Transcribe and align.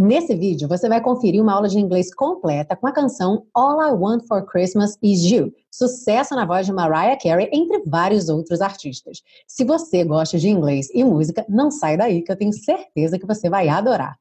Nesse 0.00 0.32
vídeo, 0.32 0.68
você 0.68 0.88
vai 0.88 1.00
conferir 1.00 1.42
uma 1.42 1.52
aula 1.52 1.68
de 1.68 1.76
inglês 1.76 2.14
completa 2.14 2.76
com 2.76 2.86
a 2.86 2.92
canção 2.92 3.44
All 3.52 3.82
I 3.82 3.90
Want 3.90 4.28
for 4.28 4.46
Christmas 4.46 4.96
Is 5.02 5.24
You, 5.24 5.52
sucesso 5.72 6.36
na 6.36 6.46
voz 6.46 6.66
de 6.66 6.72
Mariah 6.72 7.18
Carey, 7.20 7.50
entre 7.52 7.82
vários 7.84 8.28
outros 8.28 8.60
artistas. 8.60 9.24
Se 9.44 9.64
você 9.64 10.04
gosta 10.04 10.38
de 10.38 10.48
inglês 10.48 10.88
e 10.94 11.02
música, 11.02 11.44
não 11.48 11.68
sai 11.68 11.96
daí 11.96 12.22
que 12.22 12.30
eu 12.30 12.36
tenho 12.36 12.52
certeza 12.52 13.18
que 13.18 13.26
você 13.26 13.50
vai 13.50 13.68
adorar. 13.68 14.16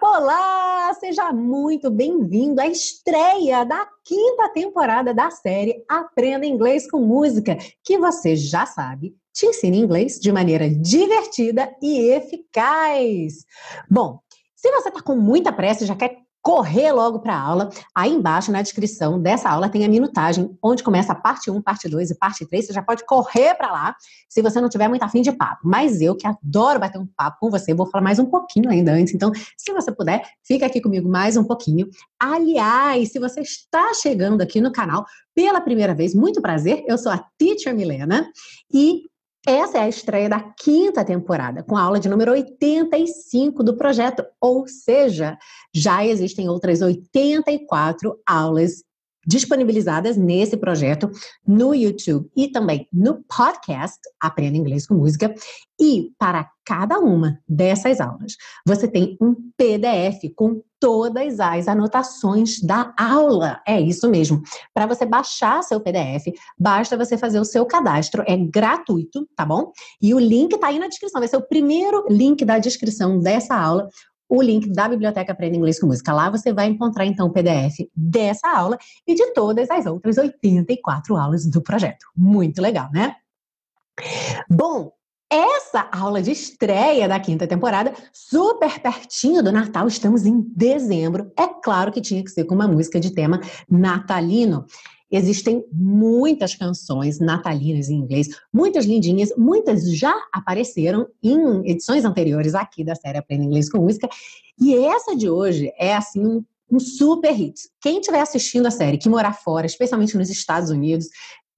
Olá, 0.00 0.94
seja 1.00 1.32
muito 1.32 1.90
bem-vindo 1.90 2.60
à 2.60 2.68
estreia 2.68 3.64
da 3.64 3.88
quinta 4.04 4.48
temporada 4.50 5.12
da 5.12 5.32
série 5.32 5.84
Aprenda 5.90 6.46
Inglês 6.46 6.88
com 6.88 7.00
Música, 7.00 7.58
que 7.82 7.98
você 7.98 8.36
já 8.36 8.64
sabe 8.66 9.16
te 9.34 9.46
ensina 9.46 9.76
inglês 9.76 10.18
de 10.20 10.32
maneira 10.32 10.70
divertida 10.70 11.74
e 11.82 11.98
eficaz. 12.12 13.44
Bom, 13.90 14.20
se 14.54 14.70
você 14.70 14.88
está 14.88 15.02
com 15.02 15.16
muita 15.16 15.52
pressa 15.52 15.84
e 15.84 15.86
já 15.86 15.96
quer 15.96 16.24
correr 16.44 16.92
logo 16.92 17.20
para 17.20 17.34
a 17.34 17.40
aula, 17.40 17.70
aí 17.94 18.12
embaixo 18.12 18.52
na 18.52 18.60
descrição 18.60 19.18
dessa 19.18 19.48
aula 19.48 19.70
tem 19.70 19.82
a 19.82 19.88
minutagem, 19.88 20.54
onde 20.62 20.82
começa 20.82 21.12
a 21.12 21.14
parte 21.14 21.50
1, 21.50 21.62
parte 21.62 21.88
2 21.88 22.10
e 22.10 22.14
parte 22.14 22.46
3. 22.46 22.66
Você 22.66 22.72
já 22.74 22.82
pode 22.82 23.04
correr 23.06 23.54
para 23.54 23.72
lá, 23.72 23.96
se 24.28 24.42
você 24.42 24.60
não 24.60 24.68
tiver 24.68 24.86
muito 24.86 25.02
afim 25.02 25.22
de 25.22 25.32
papo. 25.32 25.62
Mas 25.64 26.02
eu, 26.02 26.14
que 26.14 26.26
adoro 26.26 26.78
bater 26.78 26.98
um 26.98 27.06
papo 27.16 27.38
com 27.40 27.50
você, 27.50 27.72
vou 27.72 27.86
falar 27.86 28.04
mais 28.04 28.18
um 28.18 28.26
pouquinho 28.26 28.68
ainda 28.68 28.92
antes. 28.92 29.14
Então, 29.14 29.32
se 29.56 29.72
você 29.72 29.90
puder, 29.90 30.22
fica 30.46 30.66
aqui 30.66 30.82
comigo 30.82 31.08
mais 31.08 31.34
um 31.38 31.44
pouquinho. 31.44 31.88
Aliás, 32.20 33.10
se 33.10 33.18
você 33.18 33.40
está 33.40 33.94
chegando 33.94 34.42
aqui 34.42 34.60
no 34.60 34.70
canal 34.70 35.06
pela 35.34 35.62
primeira 35.62 35.94
vez, 35.94 36.14
muito 36.14 36.42
prazer. 36.42 36.84
Eu 36.86 36.98
sou 36.98 37.10
a 37.10 37.24
Teacher 37.38 37.74
Milena 37.74 38.30
e 38.70 39.04
essa 39.46 39.78
é 39.78 39.82
a 39.82 39.88
estreia 39.88 40.28
da 40.28 40.40
quinta 40.40 41.04
temporada, 41.04 41.62
com 41.62 41.76
a 41.76 41.82
aula 41.82 42.00
de 42.00 42.08
número 42.08 42.32
85 42.32 43.62
do 43.62 43.76
projeto, 43.76 44.24
ou 44.40 44.66
seja, 44.66 45.36
já 45.72 46.04
existem 46.04 46.48
outras 46.48 46.80
84 46.80 48.18
aulas 48.26 48.82
disponibilizadas 49.26 50.16
nesse 50.16 50.56
projeto 50.56 51.10
no 51.46 51.74
YouTube 51.74 52.30
e 52.36 52.48
também 52.48 52.88
no 52.92 53.22
podcast 53.24 53.98
Aprenda 54.20 54.56
Inglês 54.56 54.86
com 54.86 54.94
Música. 54.94 55.34
E 55.80 56.12
para 56.18 56.48
cada 56.64 56.98
uma 56.98 57.38
dessas 57.48 58.00
aulas, 58.00 58.36
você 58.66 58.88
tem 58.88 59.16
um 59.20 59.34
PDF 59.56 60.32
com 60.34 60.62
todas 60.80 61.40
as 61.40 61.66
anotações 61.66 62.60
da 62.60 62.94
aula. 62.96 63.60
É 63.66 63.80
isso 63.80 64.08
mesmo. 64.08 64.42
Para 64.72 64.86
você 64.86 65.04
baixar 65.04 65.62
seu 65.62 65.80
PDF, 65.80 66.26
basta 66.58 66.96
você 66.96 67.18
fazer 67.18 67.40
o 67.40 67.44
seu 67.44 67.66
cadastro, 67.66 68.22
é 68.26 68.36
gratuito, 68.36 69.28
tá 69.34 69.44
bom? 69.44 69.72
E 70.00 70.14
o 70.14 70.18
link 70.18 70.54
está 70.54 70.68
aí 70.68 70.78
na 70.78 70.88
descrição, 70.88 71.20
vai 71.20 71.28
ser 71.28 71.36
o 71.36 71.46
primeiro 71.46 72.06
link 72.08 72.44
da 72.44 72.58
descrição 72.58 73.18
dessa 73.18 73.56
aula 73.56 73.88
o 74.28 74.42
link 74.42 74.70
da 74.70 74.88
Biblioteca 74.88 75.32
Aprenda 75.32 75.56
Inglês 75.56 75.78
com 75.78 75.86
Música. 75.86 76.12
Lá 76.12 76.30
você 76.30 76.52
vai 76.52 76.66
encontrar, 76.66 77.04
então, 77.06 77.26
o 77.26 77.32
PDF 77.32 77.88
dessa 77.94 78.48
aula 78.48 78.78
e 79.06 79.14
de 79.14 79.32
todas 79.32 79.70
as 79.70 79.86
outras 79.86 80.18
84 80.18 81.16
aulas 81.16 81.46
do 81.46 81.62
projeto. 81.62 82.06
Muito 82.16 82.60
legal, 82.60 82.90
né? 82.92 83.16
Bom, 84.48 84.92
essa 85.30 85.88
aula 85.90 86.22
de 86.22 86.30
estreia 86.30 87.08
da 87.08 87.18
quinta 87.18 87.46
temporada, 87.46 87.92
super 88.12 88.78
pertinho 88.80 89.42
do 89.42 89.50
Natal, 89.50 89.88
estamos 89.88 90.24
em 90.24 90.40
dezembro. 90.54 91.32
É 91.36 91.48
claro 91.48 91.90
que 91.90 92.00
tinha 92.00 92.22
que 92.22 92.30
ser 92.30 92.44
com 92.44 92.54
uma 92.54 92.68
música 92.68 93.00
de 93.00 93.12
tema 93.12 93.40
natalino. 93.68 94.64
Existem 95.10 95.64
muitas 95.72 96.54
canções 96.54 97.20
natalinas 97.20 97.88
em 97.88 97.96
inglês, 97.96 98.28
muitas 98.52 98.84
lindinhas, 98.84 99.32
muitas 99.36 99.94
já 99.94 100.14
apareceram 100.32 101.06
em 101.22 101.70
edições 101.70 102.04
anteriores 102.04 102.54
aqui 102.54 102.82
da 102.82 102.94
série 102.94 103.18
Aprenda 103.18 103.44
Inglês 103.44 103.70
com 103.70 103.78
Música. 103.78 104.08
E 104.60 104.74
essa 104.74 105.14
de 105.14 105.28
hoje 105.28 105.72
é 105.78 105.94
assim 105.94 106.26
um, 106.26 106.44
um 106.70 106.80
super 106.80 107.32
hit. 107.32 107.54
Quem 107.80 108.00
estiver 108.00 108.20
assistindo 108.20 108.66
a 108.66 108.70
série 108.70 108.98
que 108.98 109.08
morar 109.08 109.34
fora, 109.34 109.66
especialmente 109.66 110.16
nos 110.16 110.30
Estados 110.30 110.70
Unidos, 110.70 111.06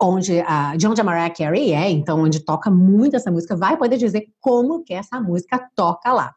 onde 0.00 0.40
a, 0.40 0.76
de 0.76 0.86
onde 0.86 1.00
a 1.00 1.04
Mariah 1.04 1.34
Carey 1.34 1.72
é, 1.72 1.90
então 1.90 2.20
onde 2.20 2.40
toca 2.40 2.70
muito 2.70 3.16
essa 3.16 3.30
música, 3.30 3.56
vai 3.56 3.76
poder 3.76 3.96
dizer 3.96 4.26
como 4.40 4.82
que 4.82 4.92
essa 4.92 5.20
música 5.20 5.58
toca 5.74 6.12
lá. 6.12 6.34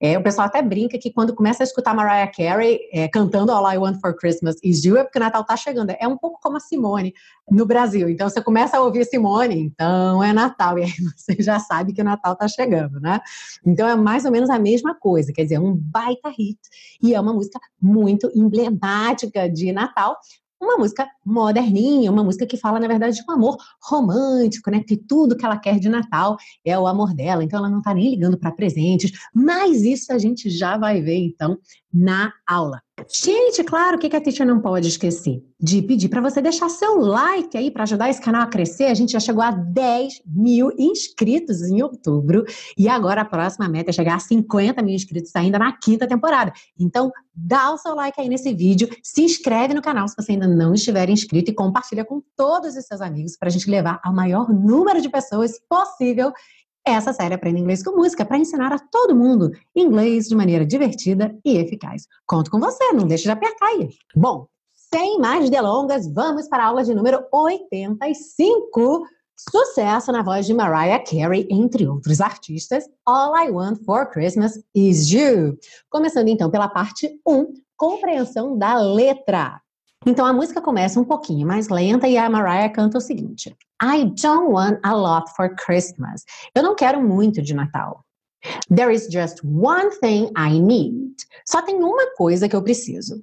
É, 0.00 0.16
o 0.16 0.22
pessoal 0.22 0.46
até 0.46 0.62
brinca 0.62 0.96
que 0.96 1.12
quando 1.12 1.34
começa 1.34 1.62
a 1.62 1.64
escutar 1.64 1.92
Mariah 1.92 2.30
Carey 2.30 2.78
é, 2.92 3.08
cantando 3.08 3.50
All 3.50 3.70
I 3.70 3.78
Want 3.78 4.00
for 4.00 4.14
Christmas 4.14 4.56
is 4.62 4.84
You 4.84 4.96
é 4.96 5.02
porque 5.02 5.18
o 5.18 5.20
Natal 5.20 5.44
tá 5.44 5.56
chegando. 5.56 5.90
É 5.98 6.06
um 6.06 6.16
pouco 6.16 6.38
como 6.40 6.56
a 6.56 6.60
Simone 6.60 7.12
no 7.50 7.66
Brasil. 7.66 8.08
Então 8.08 8.28
você 8.28 8.40
começa 8.40 8.76
a 8.76 8.80
ouvir 8.80 9.04
Simone, 9.04 9.58
então 9.58 10.22
é 10.22 10.32
Natal, 10.32 10.78
e 10.78 10.84
aí 10.84 10.92
você 11.16 11.42
já 11.42 11.58
sabe 11.58 11.92
que 11.92 12.00
o 12.00 12.04
Natal 12.04 12.36
tá 12.36 12.46
chegando, 12.46 13.00
né? 13.00 13.20
Então 13.66 13.88
é 13.88 13.96
mais 13.96 14.24
ou 14.24 14.30
menos 14.30 14.50
a 14.50 14.58
mesma 14.58 14.94
coisa, 14.94 15.32
quer 15.32 15.42
dizer, 15.42 15.56
é 15.56 15.60
um 15.60 15.74
baita 15.74 16.28
hit 16.28 16.58
e 17.02 17.14
é 17.14 17.20
uma 17.20 17.32
música 17.32 17.58
muito 17.80 18.30
emblemática 18.34 19.48
de 19.48 19.72
Natal, 19.72 20.16
uma 20.60 20.76
música 20.76 21.08
moderninha, 21.24 22.10
uma 22.10 22.24
música 22.24 22.46
que 22.46 22.56
fala, 22.56 22.80
na 22.80 22.88
verdade, 22.88 23.16
de 23.16 23.22
um 23.28 23.32
amor 23.32 23.56
romântico, 23.82 24.70
né? 24.70 24.82
Que 24.82 24.96
tudo 24.96 25.36
que 25.36 25.44
ela 25.44 25.58
quer 25.58 25.78
de 25.78 25.88
Natal 25.88 26.36
é 26.64 26.78
o 26.78 26.86
amor 26.86 27.14
dela, 27.14 27.44
então 27.44 27.58
ela 27.58 27.70
não 27.70 27.80
tá 27.80 27.94
nem 27.94 28.10
ligando 28.10 28.38
para 28.38 28.52
presentes, 28.52 29.12
mas 29.32 29.82
isso 29.82 30.12
a 30.12 30.18
gente 30.18 30.50
já 30.50 30.76
vai 30.76 31.00
ver, 31.00 31.18
então, 31.18 31.58
na 31.92 32.32
aula. 32.46 32.80
Gente, 33.10 33.62
claro, 33.62 33.96
o 33.96 34.00
que 34.00 34.14
a 34.14 34.20
teacher 34.20 34.46
não 34.46 34.60
pode 34.60 34.88
esquecer? 34.88 35.42
De 35.58 35.80
pedir 35.82 36.08
para 36.08 36.20
você 36.20 36.42
deixar 36.42 36.68
seu 36.68 36.98
like 36.98 37.56
aí 37.56 37.70
para 37.70 37.84
ajudar 37.84 38.10
esse 38.10 38.20
canal 38.20 38.42
a 38.42 38.46
crescer. 38.46 38.86
A 38.86 38.94
gente 38.94 39.12
já 39.12 39.20
chegou 39.20 39.42
a 39.42 39.50
10 39.50 40.22
mil 40.26 40.70
inscritos 40.78 41.62
em 41.62 41.80
outubro 41.82 42.44
e 42.76 42.88
agora 42.88 43.22
a 43.22 43.24
próxima 43.24 43.68
meta 43.68 43.90
é 43.90 43.92
chegar 43.92 44.16
a 44.16 44.20
50 44.20 44.82
mil 44.82 44.94
inscritos 44.94 45.34
ainda 45.36 45.58
na 45.58 45.72
quinta 45.72 46.06
temporada. 46.06 46.52
Então, 46.78 47.10
dá 47.34 47.72
o 47.72 47.78
seu 47.78 47.94
like 47.94 48.20
aí 48.20 48.28
nesse 48.28 48.52
vídeo, 48.52 48.88
se 49.02 49.22
inscreve 49.22 49.74
no 49.74 49.82
canal 49.82 50.08
se 50.08 50.16
você 50.16 50.32
ainda 50.32 50.48
não 50.48 50.74
estiver 50.74 51.08
inscrito 51.08 51.50
e 51.50 51.54
compartilha 51.54 52.04
com 52.04 52.20
todos 52.36 52.76
os 52.76 52.84
seus 52.84 53.00
amigos 53.00 53.36
para 53.36 53.48
a 53.48 53.50
gente 53.50 53.70
levar 53.70 54.00
ao 54.02 54.12
maior 54.12 54.52
número 54.52 55.00
de 55.00 55.08
pessoas 55.08 55.52
possível 55.68 56.32
essa 56.90 57.12
série 57.12 57.34
Aprenda 57.34 57.58
Inglês 57.58 57.82
com 57.82 57.96
Música 57.96 58.24
para 58.24 58.38
ensinar 58.38 58.72
a 58.72 58.78
todo 58.78 59.14
mundo 59.14 59.50
inglês 59.74 60.26
de 60.26 60.34
maneira 60.34 60.64
divertida 60.64 61.36
e 61.44 61.56
eficaz. 61.56 62.06
Conto 62.26 62.50
com 62.50 62.58
você, 62.58 62.92
não 62.92 63.06
deixe 63.06 63.24
de 63.24 63.30
apertar 63.30 63.66
aí. 63.66 63.88
Bom, 64.14 64.46
sem 64.74 65.18
mais 65.18 65.50
delongas, 65.50 66.10
vamos 66.12 66.48
para 66.48 66.64
a 66.64 66.66
aula 66.68 66.82
de 66.82 66.94
número 66.94 67.22
85. 67.32 69.06
Sucesso 69.50 70.10
na 70.10 70.22
voz 70.22 70.46
de 70.46 70.54
Mariah 70.54 71.04
Carey, 71.04 71.46
entre 71.50 71.86
outros 71.86 72.20
artistas. 72.20 72.84
All 73.06 73.36
I 73.36 73.50
Want 73.50 73.84
for 73.84 74.10
Christmas 74.10 74.58
is 74.74 75.12
You. 75.12 75.56
Começando 75.90 76.28
então 76.28 76.50
pela 76.50 76.68
parte 76.68 77.20
1, 77.26 77.52
compreensão 77.76 78.58
da 78.58 78.80
letra. 78.80 79.60
Então 80.06 80.24
a 80.24 80.32
música 80.32 80.60
começa 80.60 81.00
um 81.00 81.04
pouquinho 81.04 81.46
mais 81.46 81.68
lenta 81.68 82.08
e 82.08 82.16
a 82.16 82.30
Mariah 82.30 82.72
canta 82.72 82.98
o 82.98 83.00
seguinte: 83.00 83.54
I 83.82 84.04
don't 84.04 84.52
want 84.52 84.78
a 84.82 84.94
lot 84.94 85.30
for 85.36 85.54
Christmas. 85.56 86.24
Eu 86.54 86.62
não 86.62 86.74
quero 86.74 87.02
muito 87.02 87.42
de 87.42 87.54
Natal. 87.54 88.04
There 88.74 88.92
is 88.92 89.08
just 89.10 89.40
one 89.44 89.90
thing 90.00 90.30
I 90.36 90.60
need. 90.60 91.14
Só 91.44 91.60
tem 91.62 91.76
uma 91.76 92.14
coisa 92.14 92.48
que 92.48 92.54
eu 92.54 92.62
preciso. 92.62 93.20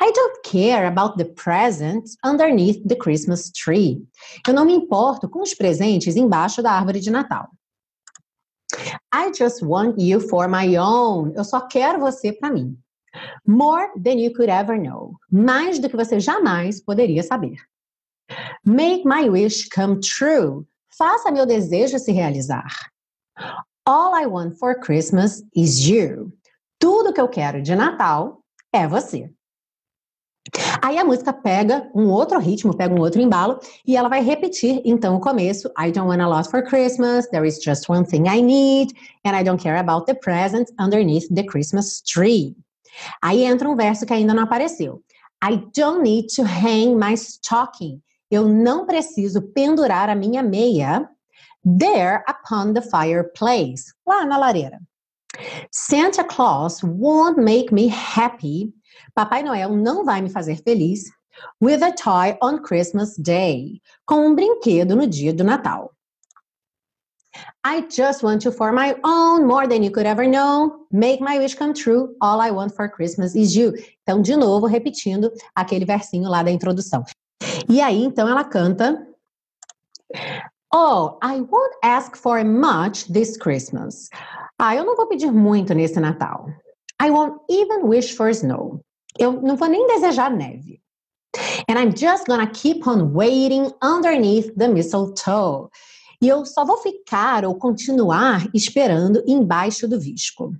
I 0.00 0.12
don't 0.12 0.40
care 0.42 0.86
about 0.86 1.16
the 1.16 1.24
presents 1.24 2.16
underneath 2.24 2.86
the 2.86 2.96
Christmas 2.96 3.50
tree. 3.50 4.02
Eu 4.46 4.54
não 4.54 4.64
me 4.64 4.74
importo 4.74 5.28
com 5.28 5.42
os 5.42 5.54
presentes 5.54 6.16
embaixo 6.16 6.62
da 6.62 6.72
árvore 6.72 7.00
de 7.00 7.10
Natal. 7.10 7.48
I 9.14 9.32
just 9.36 9.62
want 9.62 9.96
you 9.98 10.20
for 10.20 10.48
my 10.48 10.76
own. 10.78 11.32
Eu 11.34 11.44
só 11.44 11.60
quero 11.60 12.00
você 12.00 12.32
para 12.32 12.50
mim. 12.50 12.76
More 13.46 13.88
than 13.96 14.18
you 14.18 14.32
could 14.32 14.50
ever 14.50 14.76
know. 14.78 15.16
Mais 15.30 15.78
do 15.78 15.88
que 15.88 15.96
você 15.96 16.20
jamais 16.20 16.80
poderia 16.80 17.22
saber. 17.22 17.56
Make 18.64 19.04
my 19.04 19.28
wish 19.28 19.68
come 19.68 20.00
true. 20.00 20.66
Faça 20.98 21.30
meu 21.30 21.46
desejo 21.46 21.98
se 21.98 22.12
realizar. 22.12 22.66
All 23.84 24.14
I 24.14 24.26
want 24.26 24.58
for 24.58 24.74
Christmas 24.74 25.42
is 25.54 25.88
you. 25.88 26.32
Tudo 26.78 27.12
que 27.12 27.20
eu 27.20 27.28
quero 27.28 27.62
de 27.62 27.74
Natal 27.74 28.42
é 28.72 28.86
você. 28.86 29.30
Aí 30.82 30.98
a 30.98 31.04
música 31.04 31.32
pega 31.32 31.90
um 31.94 32.08
outro 32.08 32.38
ritmo, 32.38 32.76
pega 32.76 32.94
um 32.94 33.00
outro 33.00 33.20
embalo 33.20 33.58
e 33.86 33.96
ela 33.96 34.08
vai 34.08 34.22
repetir 34.22 34.80
então 34.84 35.16
o 35.16 35.20
começo. 35.20 35.68
I 35.78 35.90
don't 35.90 36.08
want 36.08 36.20
a 36.20 36.28
lot 36.28 36.48
for 36.48 36.62
Christmas, 36.62 37.28
there 37.30 37.46
is 37.46 37.62
just 37.62 37.88
one 37.88 38.04
thing 38.04 38.28
I 38.28 38.40
need, 38.40 38.92
and 39.24 39.36
I 39.36 39.42
don't 39.42 39.60
care 39.60 39.78
about 39.78 40.06
the 40.06 40.14
presents 40.14 40.72
underneath 40.78 41.28
the 41.34 41.44
Christmas 41.44 42.00
tree. 42.02 42.54
Aí 43.22 43.42
entra 43.42 43.68
um 43.68 43.76
verso 43.76 44.06
que 44.06 44.12
ainda 44.12 44.34
não 44.34 44.44
apareceu. 44.44 45.02
I 45.42 45.56
don't 45.74 46.02
need 46.02 46.28
to 46.34 46.42
hang 46.42 46.94
my 46.96 47.14
stocking. 47.14 48.00
Eu 48.30 48.48
não 48.48 48.86
preciso 48.86 49.42
pendurar 49.52 50.08
a 50.08 50.14
minha 50.14 50.42
meia 50.42 51.08
there 51.78 52.22
upon 52.28 52.72
the 52.72 52.80
fireplace, 52.80 53.92
lá 54.06 54.24
na 54.24 54.38
lareira. 54.38 54.80
Santa 55.70 56.24
Claus 56.24 56.82
won't 56.82 57.38
make 57.38 57.72
me 57.72 57.88
happy. 57.88 58.72
Papai 59.14 59.42
Noel 59.42 59.76
não 59.76 60.04
vai 60.04 60.20
me 60.20 60.30
fazer 60.30 60.62
feliz 60.62 61.04
with 61.60 61.82
a 61.82 61.92
toy 61.92 62.36
on 62.42 62.62
Christmas 62.62 63.16
Day, 63.16 63.80
com 64.06 64.28
um 64.28 64.34
brinquedo 64.34 64.96
no 64.96 65.06
dia 65.06 65.32
do 65.32 65.44
Natal. 65.44 65.92
I 67.64 67.82
just 67.88 68.22
want 68.22 68.44
you 68.44 68.52
for 68.52 68.72
my 68.72 68.94
own, 69.02 69.46
more 69.46 69.66
than 69.66 69.82
you 69.82 69.90
could 69.90 70.06
ever 70.06 70.26
know. 70.26 70.86
Make 70.92 71.20
my 71.20 71.38
wish 71.38 71.54
come 71.54 71.74
true. 71.74 72.14
All 72.20 72.40
I 72.40 72.50
want 72.50 72.74
for 72.74 72.88
Christmas 72.88 73.34
is 73.34 73.56
you. 73.56 73.74
Então, 74.02 74.22
de 74.22 74.36
novo, 74.36 74.66
repetindo 74.66 75.32
aquele 75.54 75.84
versinho 75.84 76.28
lá 76.28 76.42
da 76.42 76.50
introdução. 76.50 77.04
E 77.68 77.80
aí, 77.80 78.04
então, 78.04 78.28
ela 78.28 78.44
canta. 78.44 79.06
Oh, 80.72 81.18
I 81.22 81.40
won't 81.40 81.74
ask 81.82 82.16
for 82.16 82.44
much 82.44 83.10
this 83.12 83.36
Christmas. 83.36 84.08
Ah, 84.58 84.74
eu 84.76 84.84
não 84.84 84.96
vou 84.96 85.06
pedir 85.06 85.32
muito 85.32 85.74
nesse 85.74 85.98
Natal. 86.00 86.48
I 87.02 87.10
won't 87.10 87.40
even 87.50 87.82
wish 87.84 88.14
for 88.14 88.30
snow. 88.30 88.80
Eu 89.18 89.32
não 89.32 89.56
vou 89.56 89.68
nem 89.68 89.86
desejar 89.86 90.30
neve. 90.30 90.80
And 91.68 91.78
I'm 91.78 91.92
just 91.94 92.26
gonna 92.26 92.46
keep 92.46 92.86
on 92.86 93.12
waiting 93.12 93.72
underneath 93.82 94.54
the 94.56 94.68
mistletoe. 94.68 95.70
E 96.20 96.28
eu 96.28 96.44
só 96.44 96.64
vou 96.64 96.78
ficar 96.78 97.44
ou 97.44 97.54
continuar 97.54 98.48
esperando 98.54 99.22
embaixo 99.26 99.86
do 99.86 100.00
visco. 100.00 100.52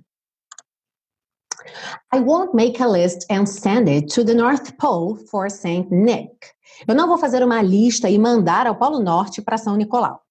I 2.13 2.19
won't 2.19 2.55
make 2.55 2.81
a 2.81 2.87
list 2.87 3.25
and 3.29 3.45
send 3.45 3.89
it 3.89 4.13
to 4.13 4.23
the 4.23 4.33
North 4.33 4.77
Pole 4.77 5.17
for 5.29 5.49
Saint 5.49 5.91
Nick. 5.91 6.51
Eu 6.87 6.95
não 6.95 7.07
vou 7.07 7.17
fazer 7.17 7.43
uma 7.43 7.61
lista 7.61 8.09
e 8.09 8.17
mandar 8.17 8.67
ao 8.67 8.75
Polo 8.75 8.99
Norte 8.99 9.41
para 9.41 9.57
São 9.57 9.75
Nicolau. 9.75 10.21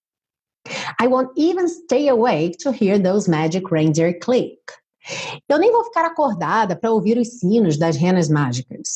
I 1.01 1.07
won't 1.07 1.33
even 1.37 1.69
stay 1.69 2.09
awake 2.09 2.57
to 2.59 2.71
hear 2.71 3.01
those 3.01 3.31
magic 3.31 3.71
reindeer 3.71 4.19
click. 4.19 4.61
Eu 5.49 5.59
nem 5.59 5.71
vou 5.71 5.85
ficar 5.85 6.05
acordada 6.05 6.75
para 6.75 6.91
ouvir 6.91 7.19
os 7.19 7.39
sinos 7.39 7.79
das 7.79 7.97
renas 7.97 8.29
mágicas. 8.29 8.95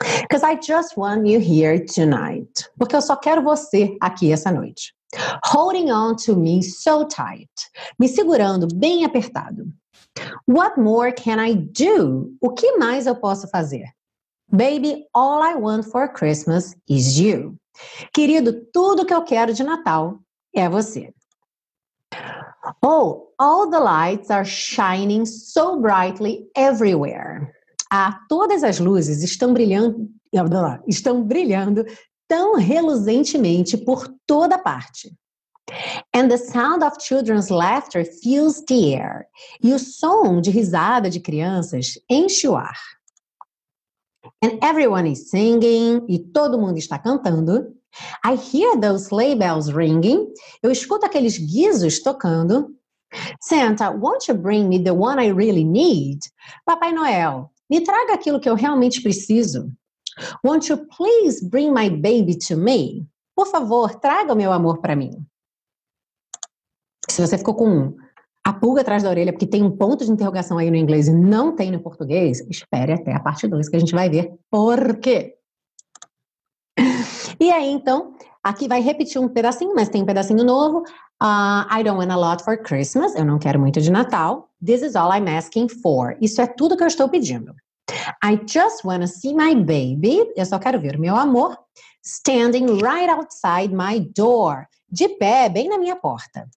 Because 0.00 0.42
I 0.42 0.56
just 0.56 0.96
want 0.96 1.26
you 1.26 1.38
here 1.38 1.84
tonight. 1.84 2.68
Porque 2.78 2.96
eu 2.96 3.02
só 3.02 3.16
quero 3.16 3.42
você 3.42 3.96
aqui 4.00 4.32
essa 4.32 4.50
noite. 4.50 4.94
Holding 5.44 5.90
on 5.90 6.16
to 6.16 6.36
me 6.36 6.62
so 6.62 7.06
tight. 7.06 7.50
Me 7.98 8.08
segurando 8.08 8.66
bem 8.74 9.04
apertado. 9.04 9.70
What 10.46 10.78
more 10.78 11.12
can 11.12 11.38
I 11.38 11.54
do? 11.54 12.32
O 12.40 12.50
que 12.50 12.76
mais 12.78 13.06
eu 13.06 13.14
posso 13.14 13.48
fazer? 13.48 13.84
Baby, 14.52 15.06
all 15.14 15.42
I 15.42 15.54
want 15.54 15.84
for 15.84 16.08
Christmas 16.08 16.74
is 16.88 17.18
you. 17.18 17.56
Querido, 18.12 18.66
tudo 18.72 19.06
que 19.06 19.14
eu 19.14 19.22
quero 19.22 19.54
de 19.54 19.62
Natal 19.62 20.18
é 20.54 20.68
você. 20.68 21.14
Oh, 22.82 23.28
all 23.38 23.70
the 23.70 23.78
lights 23.78 24.30
are 24.30 24.44
shining 24.44 25.24
so 25.24 25.80
brightly 25.80 26.50
everywhere. 26.56 27.54
Ah, 27.90 28.20
todas 28.28 28.62
as 28.62 28.78
luzes 28.78 29.22
estão 29.22 29.52
brilhando, 29.52 30.08
estão 30.86 31.22
brilhando 31.22 31.84
tão 32.28 32.54
reluzentemente 32.54 33.76
por 33.76 34.08
toda 34.26 34.56
parte. 34.56 35.12
And 36.14 36.28
the 36.28 36.38
sound 36.38 36.84
of 36.84 36.98
children's 37.00 37.50
laughter 37.50 38.04
fills 38.04 38.62
the 38.66 38.94
air. 38.94 39.26
E 39.62 39.72
o 39.72 39.78
som 39.78 40.40
de 40.40 40.50
risada 40.50 41.10
de 41.10 41.20
crianças 41.20 41.98
enche 42.08 42.48
o 42.48 42.56
ar. 42.56 42.78
And 44.42 44.58
everyone 44.62 45.10
is 45.10 45.30
singing, 45.30 46.04
e 46.08 46.18
todo 46.18 46.58
mundo 46.58 46.78
está 46.78 46.98
cantando. 46.98 47.74
I 48.24 48.36
hear 48.36 48.78
those 48.80 49.06
sleigh 49.06 49.34
bells 49.34 49.68
ringing. 49.68 50.32
Eu 50.62 50.70
escuto 50.70 51.06
aqueles 51.06 51.38
guizos 51.38 52.00
tocando. 52.00 52.74
Santa, 53.40 53.90
won't 53.90 54.28
you 54.28 54.34
bring 54.34 54.68
me 54.68 54.78
the 54.78 54.92
one 54.92 55.18
I 55.20 55.32
really 55.32 55.64
need? 55.64 56.20
Papai 56.64 56.92
Noel, 56.92 57.50
me 57.70 57.80
traga 57.82 58.14
aquilo 58.14 58.40
que 58.40 58.48
eu 58.48 58.54
realmente 58.54 59.02
preciso. 59.02 59.72
Won't 60.44 60.70
you 60.70 60.86
please 60.96 61.46
bring 61.46 61.72
my 61.72 61.88
baby 61.88 62.36
to 62.48 62.56
me? 62.56 63.06
Por 63.34 63.46
favor, 63.46 63.94
traga 63.94 64.32
o 64.32 64.36
meu 64.36 64.52
amor 64.52 64.78
para 64.80 64.96
mim. 64.96 65.24
Se 67.08 67.24
você 67.26 67.38
ficou 67.38 67.54
com 67.54 67.96
a 68.44 68.52
pulga 68.52 68.80
atrás 68.80 69.02
da 69.02 69.10
orelha, 69.10 69.32
porque 69.32 69.46
tem 69.46 69.62
um 69.62 69.70
ponto 69.70 70.04
de 70.04 70.10
interrogação 70.10 70.58
aí 70.58 70.70
no 70.70 70.76
inglês 70.76 71.08
e 71.08 71.12
não 71.12 71.54
tem 71.54 71.70
no 71.70 71.80
português, 71.80 72.40
espere 72.48 72.92
até 72.92 73.14
a 73.14 73.20
parte 73.20 73.46
2 73.46 73.68
que 73.68 73.76
a 73.76 73.78
gente 73.78 73.94
vai 73.94 74.08
ver 74.10 74.34
por 74.50 74.96
quê. 74.98 75.36
E 77.38 77.50
aí, 77.50 77.70
então, 77.70 78.14
aqui 78.42 78.68
vai 78.68 78.80
repetir 78.80 79.20
um 79.20 79.28
pedacinho, 79.28 79.74
mas 79.74 79.88
tem 79.88 80.02
um 80.02 80.06
pedacinho 80.06 80.44
novo. 80.44 80.82
Uh, 81.22 81.66
I 81.70 81.82
don't 81.82 81.98
want 81.98 82.10
a 82.10 82.16
lot 82.16 82.42
for 82.42 82.56
Christmas. 82.56 83.14
Eu 83.14 83.24
não 83.24 83.38
quero 83.38 83.58
muito 83.58 83.80
de 83.80 83.90
Natal. 83.90 84.48
This 84.64 84.82
is 84.82 84.96
all 84.96 85.12
I'm 85.12 85.28
asking 85.28 85.68
for. 85.68 86.16
Isso 86.20 86.40
é 86.40 86.46
tudo 86.46 86.76
que 86.76 86.82
eu 86.82 86.88
estou 86.88 87.08
pedindo. 87.08 87.54
I 88.22 88.38
just 88.46 88.84
want 88.84 89.02
to 89.02 89.08
see 89.08 89.34
my 89.34 89.54
baby. 89.54 90.32
Eu 90.36 90.46
só 90.46 90.58
quero 90.58 90.80
ver 90.80 90.98
meu 90.98 91.16
amor. 91.16 91.58
Standing 92.02 92.80
right 92.80 93.10
outside 93.10 93.74
my 93.74 94.00
door. 94.14 94.66
De 94.90 95.08
pé, 95.08 95.48
bem 95.48 95.68
na 95.68 95.78
minha 95.78 95.96
porta. 95.96 96.48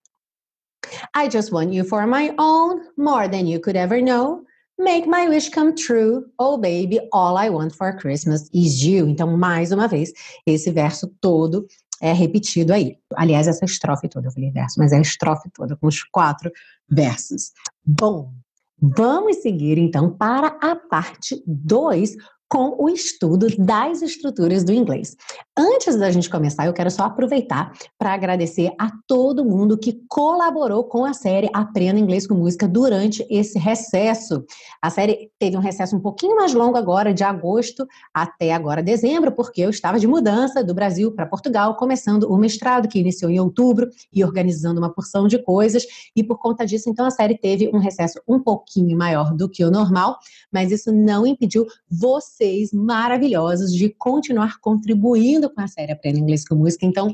I 1.15 1.29
just 1.29 1.51
want 1.51 1.73
you 1.73 1.83
for 1.83 2.05
my 2.05 2.33
own, 2.37 2.81
more 2.97 3.27
than 3.27 3.47
you 3.47 3.59
could 3.59 3.77
ever 3.77 4.01
know. 4.01 4.43
Make 4.79 5.07
my 5.07 5.29
wish 5.29 5.49
come 5.49 5.73
true. 5.75 6.25
Oh, 6.39 6.57
baby, 6.57 6.99
all 7.11 7.37
I 7.37 7.49
want 7.49 7.75
for 7.75 7.95
Christmas 7.95 8.49
is 8.53 8.83
you. 8.83 9.07
Então, 9.07 9.37
mais 9.37 9.71
uma 9.71 9.87
vez, 9.87 10.11
esse 10.45 10.71
verso 10.71 11.07
todo 11.21 11.67
é 12.01 12.11
repetido 12.11 12.73
aí. 12.73 12.97
Aliás, 13.15 13.47
essa 13.47 13.65
estrofe 13.65 14.09
toda, 14.09 14.27
eu 14.27 14.31
falei 14.31 14.51
verso, 14.51 14.79
mas 14.79 14.91
é 14.91 14.97
a 14.97 15.01
estrofe 15.01 15.49
toda, 15.53 15.75
com 15.77 15.87
os 15.87 16.03
quatro 16.03 16.51
versos. 16.89 17.51
Bom, 17.85 18.33
vamos 18.81 19.37
seguir 19.37 19.77
então 19.77 20.11
para 20.11 20.47
a 20.61 20.75
parte 20.75 21.41
2, 21.47 22.15
com 22.53 22.75
o 22.77 22.87
estudo 22.87 23.47
das 23.57 24.03
estruturas 24.03 24.63
do 24.63 24.71
inglês. 24.71 25.17
Antes 25.57 25.95
da 25.95 26.11
gente 26.11 26.29
começar, 26.29 26.67
eu 26.67 26.73
quero 26.73 26.91
só 26.91 27.05
aproveitar 27.05 27.73
para 27.97 28.13
agradecer 28.13 28.71
a 28.79 28.91
todo 29.07 29.43
mundo 29.43 29.75
que 29.75 30.03
colaborou 30.07 30.83
com 30.83 31.03
a 31.03 31.15
série 31.15 31.49
Aprenda 31.51 31.99
Inglês 31.99 32.27
com 32.27 32.35
Música 32.35 32.67
durante 32.67 33.25
esse 33.27 33.57
recesso. 33.57 34.45
A 34.79 34.91
série 34.91 35.31
teve 35.39 35.57
um 35.57 35.61
recesso 35.61 35.95
um 35.95 35.99
pouquinho 35.99 36.35
mais 36.35 36.53
longo 36.53 36.77
agora, 36.77 37.11
de 37.11 37.23
agosto 37.23 37.87
até 38.13 38.53
agora 38.53 38.83
dezembro, 38.83 39.31
porque 39.31 39.61
eu 39.61 39.71
estava 39.71 39.99
de 39.99 40.05
mudança 40.05 40.63
do 40.63 40.75
Brasil 40.75 41.11
para 41.11 41.25
Portugal, 41.25 41.75
começando 41.75 42.31
o 42.31 42.37
mestrado 42.37 42.87
que 42.87 42.99
iniciou 42.99 43.31
em 43.31 43.39
outubro 43.39 43.89
e 44.13 44.23
organizando 44.23 44.79
uma 44.79 44.93
porção 44.93 45.27
de 45.27 45.41
coisas, 45.41 45.87
e 46.15 46.23
por 46.23 46.37
conta 46.37 46.67
disso, 46.67 46.87
então 46.87 47.07
a 47.07 47.11
série 47.11 47.35
teve 47.35 47.71
um 47.73 47.79
recesso 47.79 48.21
um 48.27 48.39
pouquinho 48.39 48.95
maior 48.95 49.33
do 49.33 49.49
que 49.49 49.65
o 49.65 49.71
normal, 49.71 50.19
mas 50.51 50.71
isso 50.71 50.91
não 50.91 51.25
impediu 51.25 51.65
você 51.89 52.42
vocês 52.43 52.73
maravilhosos 52.73 53.71
de 53.73 53.89
continuar 53.89 54.59
contribuindo 54.59 55.49
com 55.49 55.61
a 55.61 55.67
série 55.67 55.93
Aprenda 55.93 56.19
Inglês 56.19 56.45
com 56.45 56.55
Música. 56.55 56.85
Então, 56.85 57.09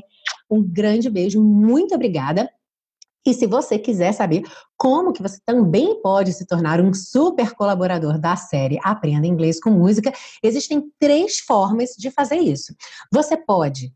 um 0.50 0.60
grande 0.60 1.08
beijo, 1.08 1.40
muito 1.40 1.94
obrigada. 1.94 2.50
E 3.24 3.32
se 3.32 3.46
você 3.46 3.78
quiser 3.78 4.12
saber 4.12 4.42
como 4.76 5.12
que 5.12 5.22
você 5.22 5.38
também 5.44 6.00
pode 6.02 6.32
se 6.32 6.46
tornar 6.46 6.80
um 6.80 6.92
super 6.92 7.54
colaborador 7.54 8.18
da 8.18 8.34
série 8.34 8.80
Aprenda 8.82 9.26
Inglês 9.26 9.60
com 9.60 9.70
Música, 9.70 10.12
existem 10.42 10.90
três 10.98 11.38
formas 11.38 11.90
de 11.96 12.10
fazer 12.10 12.36
isso. 12.36 12.74
Você 13.12 13.36
pode 13.36 13.92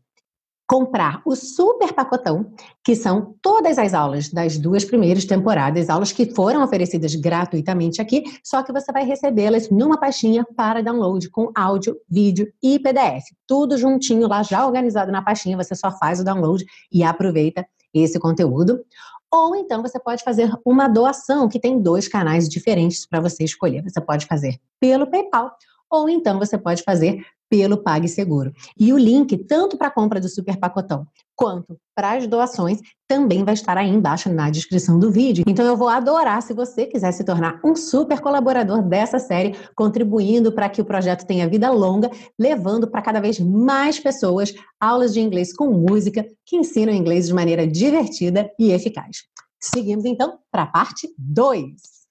comprar 0.67 1.21
o 1.25 1.35
super 1.35 1.93
pacotão, 1.93 2.51
que 2.83 2.95
são 2.95 3.35
todas 3.41 3.77
as 3.77 3.93
aulas 3.93 4.29
das 4.29 4.57
duas 4.57 4.83
primeiras 4.83 5.25
temporadas, 5.25 5.89
aulas 5.89 6.11
que 6.11 6.33
foram 6.33 6.63
oferecidas 6.63 7.13
gratuitamente 7.15 8.01
aqui, 8.01 8.23
só 8.43 8.63
que 8.63 8.73
você 8.73 8.91
vai 8.91 9.05
recebê-las 9.05 9.69
numa 9.69 9.99
pastinha 9.99 10.45
para 10.55 10.81
download 10.81 11.29
com 11.29 11.51
áudio, 11.55 11.95
vídeo 12.09 12.51
e 12.63 12.79
PDF. 12.79 13.25
Tudo 13.45 13.77
juntinho 13.77 14.27
lá, 14.27 14.41
já 14.41 14.65
organizado 14.65 15.11
na 15.11 15.21
pastinha, 15.21 15.57
você 15.57 15.75
só 15.75 15.91
faz 15.91 16.19
o 16.19 16.23
download 16.23 16.65
e 16.91 17.03
aproveita 17.03 17.65
esse 17.93 18.19
conteúdo. 18.19 18.83
Ou 19.31 19.55
então 19.55 19.81
você 19.81 19.99
pode 19.99 20.23
fazer 20.23 20.51
uma 20.65 20.87
doação, 20.87 21.47
que 21.47 21.59
tem 21.59 21.81
dois 21.81 22.07
canais 22.07 22.47
diferentes 22.47 23.05
para 23.05 23.19
você 23.19 23.43
escolher. 23.43 23.83
Você 23.83 23.99
pode 24.01 24.25
fazer 24.25 24.57
pelo 24.79 25.07
PayPal 25.07 25.51
ou 25.89 26.09
então 26.09 26.39
você 26.39 26.57
pode 26.57 26.83
fazer 26.83 27.23
pelo 27.49 27.77
PagSeguro. 27.77 28.53
E 28.77 28.91
o 28.91 28.97
link, 28.97 29.37
tanto 29.45 29.77
para 29.77 29.87
a 29.87 29.91
compra 29.91 30.19
do 30.19 30.29
super 30.29 30.57
pacotão 30.57 31.07
quanto 31.35 31.77
para 31.93 32.13
as 32.13 32.27
doações, 32.27 32.79
também 33.07 33.43
vai 33.43 33.53
estar 33.53 33.77
aí 33.77 33.89
embaixo 33.89 34.29
na 34.29 34.49
descrição 34.49 34.97
do 34.97 35.11
vídeo. 35.11 35.43
Então 35.47 35.65
eu 35.65 35.75
vou 35.75 35.89
adorar 35.89 36.41
se 36.41 36.53
você 36.53 36.85
quiser 36.85 37.11
se 37.11 37.23
tornar 37.23 37.59
um 37.63 37.75
super 37.75 38.21
colaborador 38.21 38.81
dessa 38.81 39.19
série, 39.19 39.55
contribuindo 39.75 40.51
para 40.51 40.69
que 40.69 40.81
o 40.81 40.85
projeto 40.85 41.25
tenha 41.25 41.47
vida 41.47 41.69
longa, 41.69 42.09
levando 42.39 42.87
para 42.87 43.01
cada 43.01 43.19
vez 43.19 43.39
mais 43.39 43.99
pessoas 43.99 44.53
aulas 44.79 45.13
de 45.13 45.19
inglês 45.19 45.53
com 45.53 45.67
música 45.71 46.25
que 46.45 46.55
ensinam 46.55 46.93
inglês 46.93 47.27
de 47.27 47.33
maneira 47.33 47.67
divertida 47.67 48.49
e 48.57 48.71
eficaz. 48.71 49.23
Seguimos 49.59 50.05
então 50.05 50.39
para 50.51 50.63
a 50.63 50.67
parte 50.67 51.09
2. 51.17 52.04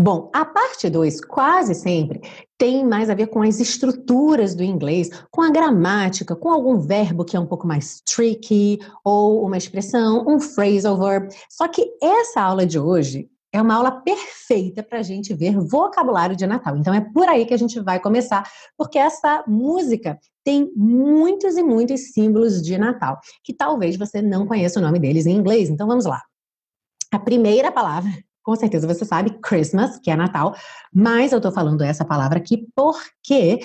Bom, 0.00 0.30
a 0.32 0.44
parte 0.44 0.88
2 0.88 1.20
quase 1.24 1.74
sempre 1.74 2.20
tem 2.56 2.84
mais 2.84 3.10
a 3.10 3.14
ver 3.14 3.26
com 3.28 3.42
as 3.42 3.58
estruturas 3.58 4.54
do 4.54 4.62
inglês, 4.62 5.10
com 5.30 5.42
a 5.42 5.50
gramática, 5.50 6.36
com 6.36 6.50
algum 6.50 6.78
verbo 6.78 7.24
que 7.24 7.36
é 7.36 7.40
um 7.40 7.46
pouco 7.46 7.66
mais 7.66 8.00
tricky, 8.02 8.78
ou 9.04 9.44
uma 9.44 9.56
expressão, 9.56 10.24
um 10.28 10.38
phrasal 10.38 10.96
verb. 10.96 11.28
Só 11.50 11.66
que 11.66 11.88
essa 12.00 12.40
aula 12.40 12.64
de 12.64 12.78
hoje 12.78 13.28
é 13.52 13.60
uma 13.60 13.74
aula 13.74 13.90
perfeita 13.90 14.82
para 14.82 14.98
a 14.98 15.02
gente 15.02 15.34
ver 15.34 15.58
vocabulário 15.58 16.36
de 16.36 16.46
Natal. 16.46 16.76
Então 16.76 16.92
é 16.92 17.00
por 17.00 17.28
aí 17.28 17.46
que 17.46 17.54
a 17.54 17.58
gente 17.58 17.80
vai 17.80 17.98
começar, 17.98 18.48
porque 18.76 18.98
essa 18.98 19.42
música 19.46 20.18
tem 20.44 20.70
muitos 20.76 21.56
e 21.56 21.62
muitos 21.62 22.12
símbolos 22.12 22.62
de 22.62 22.76
Natal, 22.76 23.18
que 23.42 23.54
talvez 23.54 23.96
você 23.96 24.20
não 24.20 24.46
conheça 24.46 24.78
o 24.78 24.82
nome 24.82 24.98
deles 24.98 25.26
em 25.26 25.34
inglês. 25.34 25.68
Então 25.70 25.86
vamos 25.86 26.04
lá. 26.04 26.22
A 27.10 27.18
primeira 27.18 27.72
palavra, 27.72 28.10
com 28.48 28.56
certeza 28.56 28.86
você 28.86 29.04
sabe, 29.04 29.38
Christmas, 29.42 29.98
que 29.98 30.10
é 30.10 30.16
Natal, 30.16 30.56
mas 30.90 31.32
eu 31.32 31.36
estou 31.36 31.52
falando 31.52 31.82
essa 31.82 32.02
palavra 32.02 32.38
aqui 32.38 32.66
porque 32.74 33.58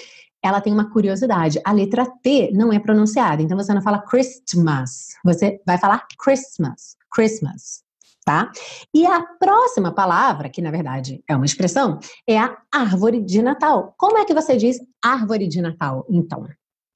ela 0.44 0.60
tem 0.60 0.74
uma 0.74 0.92
curiosidade. 0.92 1.58
A 1.64 1.72
letra 1.72 2.06
T 2.22 2.52
não 2.54 2.74
é 2.74 2.78
pronunciada, 2.80 3.42
então 3.42 3.56
você 3.56 3.74
não 3.74 3.82
fala 3.82 4.02
Christmas, 4.02 5.14
você 5.24 5.62
vai 5.66 5.78
falar 5.78 6.06
Christmas, 6.20 6.98
Christmas 7.10 7.82
tá? 8.26 8.52
E 8.94 9.06
a 9.06 9.22
próxima 9.22 9.94
palavra, 9.94 10.50
que 10.50 10.62
na 10.62 10.72
verdade 10.72 11.24
é 11.30 11.36
uma 11.36 11.46
expressão, 11.46 12.00
é 12.28 12.38
a 12.38 12.58
árvore 12.70 13.22
de 13.22 13.42
Natal. 13.42 13.94
Como 13.98 14.18
é 14.18 14.26
que 14.26 14.34
você 14.34 14.58
diz 14.58 14.80
árvore 15.02 15.48
de 15.48 15.62
Natal, 15.62 16.06
então? 16.10 16.46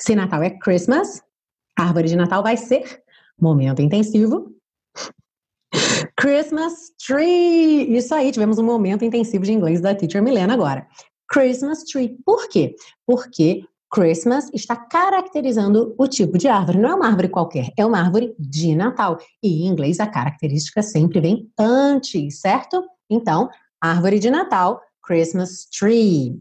Se 0.01 0.13
Natal 0.13 0.43
é 0.43 0.49
Christmas, 0.49 1.21
árvore 1.77 2.09
de 2.09 2.17
Natal 2.17 2.43
vai 2.43 2.57
ser 2.57 3.01
momento 3.39 3.81
intensivo. 3.81 4.56
Christmas 6.15 6.91
tree. 7.05 7.95
Isso 7.95 8.13
aí, 8.13 8.31
tivemos 8.31 8.57
um 8.57 8.63
momento 8.63 9.05
intensivo 9.05 9.43
de 9.43 9.53
inglês 9.53 9.81
da 9.81 9.95
teacher 9.95 10.21
Milena 10.21 10.53
agora. 10.53 10.87
Christmas 11.29 11.83
tree. 11.83 12.17
Por 12.25 12.47
quê? 12.49 12.75
Porque 13.05 13.63
Christmas 13.89 14.49
está 14.53 14.75
caracterizando 14.75 15.95
o 15.97 16.07
tipo 16.07 16.37
de 16.37 16.47
árvore. 16.47 16.77
Não 16.77 16.89
é 16.89 16.95
uma 16.95 17.07
árvore 17.07 17.29
qualquer, 17.29 17.71
é 17.77 17.85
uma 17.85 17.99
árvore 17.99 18.35
de 18.37 18.75
Natal. 18.75 19.17
E 19.41 19.63
em 19.63 19.67
inglês 19.67 19.99
a 19.99 20.07
característica 20.07 20.81
sempre 20.81 21.19
vem 21.19 21.49
antes, 21.57 22.39
certo? 22.39 22.83
Então, 23.09 23.49
árvore 23.81 24.19
de 24.19 24.29
Natal, 24.29 24.81
Christmas 25.03 25.65
tree. 25.65 26.39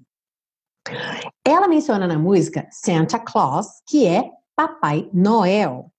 Ela 1.44 1.68
menciona 1.68 2.06
na 2.06 2.18
música 2.18 2.66
Santa 2.70 3.18
Claus, 3.18 3.66
que 3.88 4.06
é 4.06 4.30
Papai 4.56 5.08
Noel. 5.12 5.92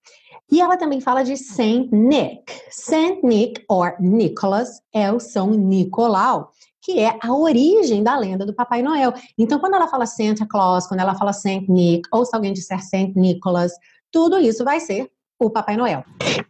E 0.50 0.62
ela 0.62 0.77
também 0.77 1.01
fala 1.01 1.24
de 1.24 1.36
Saint 1.36 1.92
Nick. 1.92 2.44
Saint 2.70 3.22
Nick, 3.24 3.63
or 3.70 3.96
Nicholas, 4.00 4.82
é 4.94 5.12
o 5.12 5.20
São 5.20 5.51
Nicolau 5.51 6.51
que 6.88 7.00
é 7.01 7.20
a 7.22 7.34
origem 7.34 8.01
da 8.01 8.18
lenda 8.18 8.46
do 8.46 8.54
Papai 8.54 8.82
Noel. 8.82 9.13
Então, 9.38 9.60
quando 9.60 9.74
ela 9.74 9.89
fala 9.89 10.06
Santa 10.06 10.48
Claus, 10.48 10.88
quando 10.88 11.01
ela 11.01 11.13
fala 11.16 11.34
Saint 11.34 11.68
Nick, 11.68 12.08
ou 12.13 12.25
se 12.25 12.34
alguém 12.34 12.54
disser 12.54 12.82
Saint 12.82 13.13
Nicholas, 13.13 13.74
tudo 14.10 14.39
isso 14.39 14.63
vai 14.63 14.80
ser 14.80 15.12
o 15.38 15.50
Papai 15.50 15.75
Noel. 15.75 16.06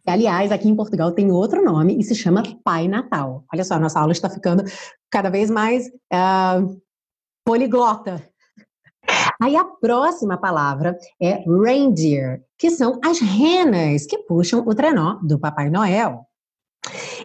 E, 0.06 0.10
aliás, 0.12 0.52
aqui 0.52 0.70
em 0.70 0.76
Portugal 0.76 1.12
tem 1.12 1.32
outro 1.32 1.66
nome 1.66 1.98
e 2.00 2.04
se 2.04 2.14
chama 2.14 2.44
Pai 2.64 2.88
Natal. 2.88 3.46
Olha 3.52 3.64
só, 3.64 3.80
nossa 3.80 4.00
aula 4.00 4.12
está 4.12 4.30
ficando 4.30 4.64
cada 5.10 5.32
vez 5.32 5.50
mais 5.50 5.88
uh, 5.88 6.80
poliglota. 7.44 8.24
Aí 9.42 9.56
a 9.56 9.64
próxima 9.64 10.38
palavra 10.38 10.98
é 11.22 11.44
reindeer, 11.46 12.42
que 12.58 12.72
são 12.72 13.00
as 13.04 13.20
renas 13.20 14.06
que 14.06 14.18
puxam 14.20 14.62
o 14.66 14.74
trenó 14.74 15.20
do 15.22 15.40
Papai 15.40 15.70
Noel. 15.70 16.26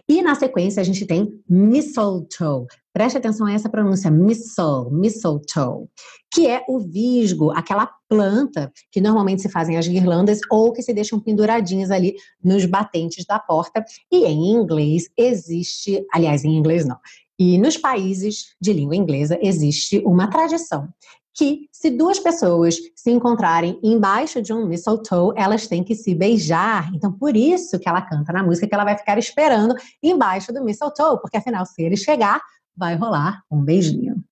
E 0.07 0.21
na 0.21 0.35
sequência 0.35 0.81
a 0.81 0.83
gente 0.83 1.05
tem 1.05 1.31
mistletoe. 1.49 2.65
Preste 2.91 3.17
atenção 3.17 3.47
a 3.47 3.53
essa 3.53 3.69
pronúncia, 3.69 4.11
mistle, 4.11 4.91
mistletoe, 4.91 5.87
que 6.31 6.47
é 6.47 6.63
o 6.67 6.79
visgo, 6.79 7.51
aquela 7.51 7.89
planta 8.09 8.71
que 8.91 9.01
normalmente 9.01 9.41
se 9.41 9.49
fazem 9.49 9.77
as 9.77 9.87
guirlandas 9.87 10.39
ou 10.51 10.73
que 10.73 10.83
se 10.83 10.93
deixam 10.93 11.19
penduradinhas 11.19 11.89
ali 11.89 12.15
nos 12.43 12.65
batentes 12.65 13.25
da 13.25 13.39
porta. 13.39 13.83
E 14.11 14.25
em 14.25 14.51
inglês 14.51 15.09
existe, 15.17 16.05
aliás, 16.13 16.43
em 16.43 16.55
inglês 16.55 16.85
não, 16.85 16.97
e 17.39 17.57
nos 17.57 17.77
países 17.77 18.55
de 18.61 18.73
língua 18.73 18.95
inglesa 18.95 19.39
existe 19.41 19.99
uma 20.05 20.27
tradição 20.27 20.87
que 21.33 21.67
se 21.71 21.89
duas 21.89 22.19
pessoas 22.19 22.77
se 22.95 23.11
encontrarem 23.11 23.79
embaixo 23.83 24.41
de 24.41 24.53
um 24.53 24.67
mistletoe, 24.67 25.33
elas 25.35 25.67
têm 25.67 25.83
que 25.83 25.95
se 25.95 26.13
beijar. 26.13 26.93
Então, 26.93 27.11
por 27.11 27.35
isso 27.35 27.79
que 27.79 27.89
ela 27.89 28.01
canta 28.01 28.31
na 28.31 28.43
música 28.43 28.67
que 28.67 28.73
ela 28.75 28.85
vai 28.85 28.97
ficar 28.97 29.17
esperando 29.17 29.75
embaixo 30.01 30.53
do 30.53 30.63
mistletoe, 30.63 31.19
porque 31.19 31.37
afinal, 31.37 31.65
se 31.65 31.81
ele 31.81 31.97
chegar, 31.97 32.41
vai 32.75 32.95
rolar 32.95 33.41
um 33.51 33.61
beijinho. 33.61 34.23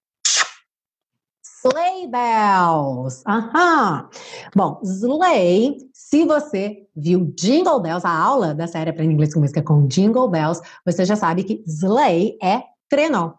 Sleigh 1.63 2.07
bells. 2.07 3.21
Aham. 3.27 4.09
Bom, 4.55 4.81
sleigh, 4.83 5.77
se 5.93 6.25
você 6.25 6.87
viu 6.95 7.31
Jingle 7.37 7.79
Bells, 7.79 8.05
a 8.05 8.11
aula 8.11 8.55
da 8.55 8.65
série 8.65 8.89
Aprenda 8.89 9.13
Inglês 9.13 9.31
com 9.31 9.41
Música 9.41 9.61
com 9.61 9.85
Jingle 9.85 10.27
Bells, 10.27 10.59
você 10.83 11.05
já 11.05 11.15
sabe 11.15 11.43
que 11.43 11.63
sleigh 11.67 12.35
é 12.41 12.63
trenó. 12.89 13.33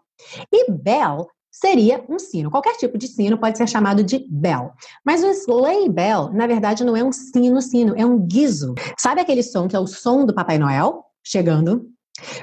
E 0.51 0.71
bell 0.71 1.27
seria 1.53 2.03
um 2.09 2.17
sino. 2.17 2.49
Qualquer 2.49 2.75
tipo 2.77 2.97
de 2.97 3.07
sino 3.07 3.37
pode 3.37 3.57
ser 3.57 3.69
chamado 3.69 4.03
de 4.03 4.25
bell. 4.27 4.73
Mas 5.05 5.23
o 5.23 5.29
sleigh 5.29 5.87
bell, 5.87 6.31
na 6.33 6.47
verdade, 6.47 6.83
não 6.83 6.97
é 6.97 7.03
um 7.03 7.11
sino-sino, 7.11 7.93
é 7.95 8.03
um 8.03 8.19
guizo. 8.19 8.73
Sabe 8.97 9.21
aquele 9.21 9.43
som 9.43 9.67
que 9.67 9.75
é 9.75 9.79
o 9.79 9.85
som 9.85 10.25
do 10.25 10.33
Papai 10.33 10.57
Noel 10.57 11.05
chegando? 11.23 11.87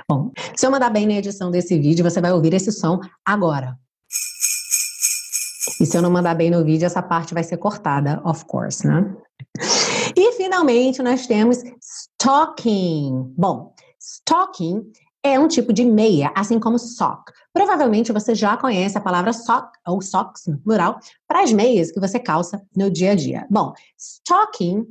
Bom, 0.08 0.30
se 0.54 0.64
eu 0.64 0.70
mandar 0.70 0.90
bem 0.90 1.06
na 1.06 1.14
edição 1.14 1.50
desse 1.50 1.78
vídeo, 1.78 2.08
você 2.08 2.20
vai 2.20 2.32
ouvir 2.32 2.54
esse 2.54 2.70
som 2.70 3.00
agora. 3.24 3.76
E 5.80 5.86
se 5.86 5.96
eu 5.96 6.02
não 6.02 6.10
mandar 6.10 6.34
bem 6.34 6.50
no 6.50 6.64
vídeo, 6.64 6.86
essa 6.86 7.02
parte 7.02 7.34
vai 7.34 7.42
ser 7.42 7.56
cortada, 7.56 8.20
of 8.24 8.44
course, 8.44 8.86
né? 8.86 9.14
E 10.16 10.32
finalmente 10.32 11.02
nós 11.02 11.26
temos 11.26 11.62
stocking. 11.80 13.34
Bom, 13.36 13.74
stocking 13.98 14.82
é 15.22 15.38
um 15.38 15.48
tipo 15.48 15.72
de 15.72 15.84
meia, 15.84 16.32
assim 16.34 16.58
como 16.58 16.78
sock. 16.78 17.32
Provavelmente 17.52 18.12
você 18.12 18.34
já 18.34 18.56
conhece 18.56 18.96
a 18.96 19.00
palavra 19.00 19.32
sock, 19.32 19.70
ou 19.86 20.00
socks 20.00 20.46
no 20.46 20.58
plural, 20.58 20.98
para 21.26 21.42
as 21.42 21.52
meias 21.52 21.90
que 21.90 22.00
você 22.00 22.18
calça 22.18 22.62
no 22.76 22.90
dia 22.90 23.12
a 23.12 23.14
dia. 23.14 23.46
Bom, 23.50 23.72
stocking, 23.98 24.86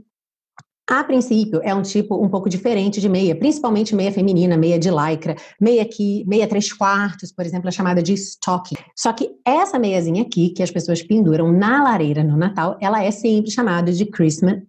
a 0.90 1.04
princípio, 1.04 1.62
é 1.64 1.74
um 1.74 1.84
tipo 1.84 2.22
um 2.22 2.28
pouco 2.28 2.50
diferente 2.50 3.00
de 3.00 3.08
meia, 3.08 3.36
principalmente 3.36 3.96
meia 3.96 4.12
feminina, 4.12 4.58
meia 4.58 4.80
de 4.80 4.90
lycra, 4.90 5.36
meia 5.62 5.86
que, 5.86 6.26
meia 6.28 6.48
três 6.48 6.74
quartos, 6.74 7.32
por 7.32 7.46
exemplo, 7.46 7.70
é 7.70 7.72
chamada 7.72 8.02
de 8.02 8.14
stocking. 8.14 8.76
Só 8.96 9.14
que 9.14 9.30
essa 9.46 9.78
meiazinha 9.78 10.24
aqui, 10.24 10.50
que 10.50 10.64
as 10.64 10.72
pessoas 10.72 11.04
penduram 11.04 11.52
na 11.52 11.84
lareira 11.84 12.24
no 12.24 12.36
Natal, 12.36 12.76
ela 12.82 13.04
é 13.04 13.12
sempre 13.12 13.52
chamada 13.52 13.92
de 13.94 14.06
Christmas 14.06 14.64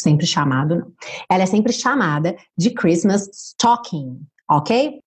sempre 0.00 0.26
chamado, 0.26 0.76
não. 0.76 0.92
Ela 1.28 1.42
é 1.42 1.46
sempre 1.46 1.72
chamada 1.72 2.36
de 2.56 2.70
Christmas 2.70 3.28
stocking, 3.32 4.20
ok? 4.48 5.00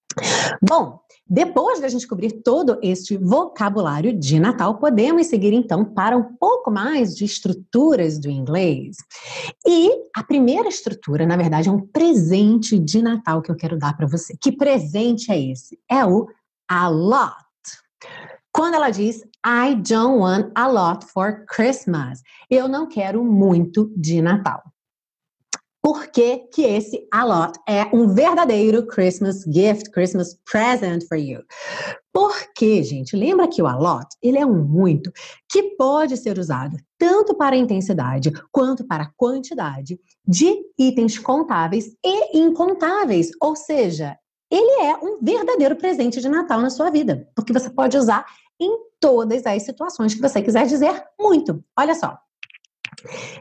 Bom, 0.62 1.00
depois 1.28 1.80
da 1.80 1.88
gente 1.88 2.08
cobrir 2.08 2.44
todo 2.44 2.78
este 2.82 3.18
vocabulário 3.18 4.14
de 4.18 4.40
Natal, 4.40 4.78
podemos 4.78 5.28
seguir 5.28 5.54
então 5.54 5.86
para 5.86 6.18
um 6.18 6.36
pouco 6.36 6.70
mais 6.70 7.16
de 7.16 7.24
estruturas 7.24 8.20
do 8.20 8.30
inglês. 8.30 8.98
E 9.66 9.90
a 10.16 10.24
primeira 10.24 10.68
estrutura, 10.68 11.26
na 11.26 11.38
verdade, 11.38 11.70
é 11.70 11.72
um 11.72 11.88
presente 11.88 12.78
de 12.78 13.02
Natal 13.02 13.42
que 13.42 13.50
eu 13.50 13.56
quero 13.56 13.78
dar 13.78 13.96
para 13.96 14.08
você. 14.08 14.36
Que 14.40 14.52
presente 14.52 15.32
é 15.32 15.52
esse? 15.52 15.80
É 15.90 16.06
o 16.06 16.28
a 16.70 16.90
lot. 16.90 17.34
Quando 18.52 18.76
ela 18.76 18.90
diz 18.90 19.24
I 19.46 19.76
don't 19.76 20.20
want 20.20 20.52
a 20.56 20.68
lot 20.68 21.06
for 21.06 21.46
Christmas, 21.48 22.22
eu 22.50 22.68
não 22.68 22.88
quero 22.88 23.24
muito 23.24 23.92
de 23.96 24.22
Natal. 24.22 24.73
Por 25.84 26.08
que, 26.08 26.38
que 26.54 26.62
esse 26.62 27.06
a 27.12 27.26
lot 27.26 27.60
é 27.68 27.84
um 27.94 28.08
verdadeiro 28.08 28.88
Christmas 28.88 29.44
gift, 29.44 29.92
Christmas 29.92 30.40
present 30.50 31.04
for 31.10 31.18
you? 31.18 31.42
Porque, 32.14 32.82
gente, 32.84 33.18
lembra 33.18 33.50
que 33.50 33.62
o 33.62 33.68
a 33.68 33.76
lot, 33.76 34.08
ele 34.22 34.38
é 34.40 34.46
um 34.46 34.64
muito 34.64 35.12
que 35.52 35.76
pode 35.76 36.16
ser 36.16 36.40
usado 36.40 36.78
tanto 36.98 37.36
para 37.36 37.54
a 37.54 37.60
intensidade 37.60 38.32
quanto 38.50 38.88
para 38.88 39.04
a 39.04 39.12
quantidade 39.18 40.00
de 40.26 40.56
itens 40.80 41.20
contáveis 41.20 41.94
e 42.02 42.40
incontáveis, 42.40 43.32
ou 43.42 43.54
seja, 43.54 44.18
ele 44.50 44.84
é 44.84 44.96
um 44.96 45.20
verdadeiro 45.22 45.76
presente 45.76 46.22
de 46.22 46.30
Natal 46.30 46.62
na 46.62 46.70
sua 46.70 46.92
vida, 46.92 47.28
porque 47.36 47.52
você 47.52 47.70
pode 47.70 47.98
usar 47.98 48.26
em 48.58 48.78
todas 49.02 49.46
as 49.46 49.64
situações 49.64 50.14
que 50.14 50.22
você 50.22 50.42
quiser 50.42 50.66
dizer 50.66 51.04
muito. 51.20 51.62
Olha 51.78 51.94
só, 51.94 52.18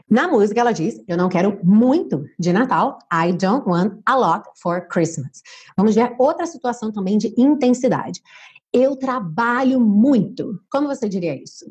na 0.09 0.27
música, 0.27 0.59
ela 0.59 0.71
diz: 0.71 1.01
Eu 1.07 1.17
não 1.17 1.29
quero 1.29 1.59
muito 1.63 2.25
de 2.39 2.51
Natal. 2.51 2.99
I 3.11 3.33
don't 3.33 3.67
want 3.67 4.01
a 4.05 4.15
lot 4.15 4.49
for 4.61 4.87
Christmas. 4.87 5.41
Vamos 5.77 5.95
ver 5.95 6.15
outra 6.19 6.45
situação 6.45 6.91
também 6.91 7.17
de 7.17 7.33
intensidade. 7.37 8.21
Eu 8.71 8.95
trabalho 8.95 9.79
muito. 9.79 10.59
Como 10.71 10.87
você 10.87 11.07
diria 11.07 11.35
isso? 11.35 11.65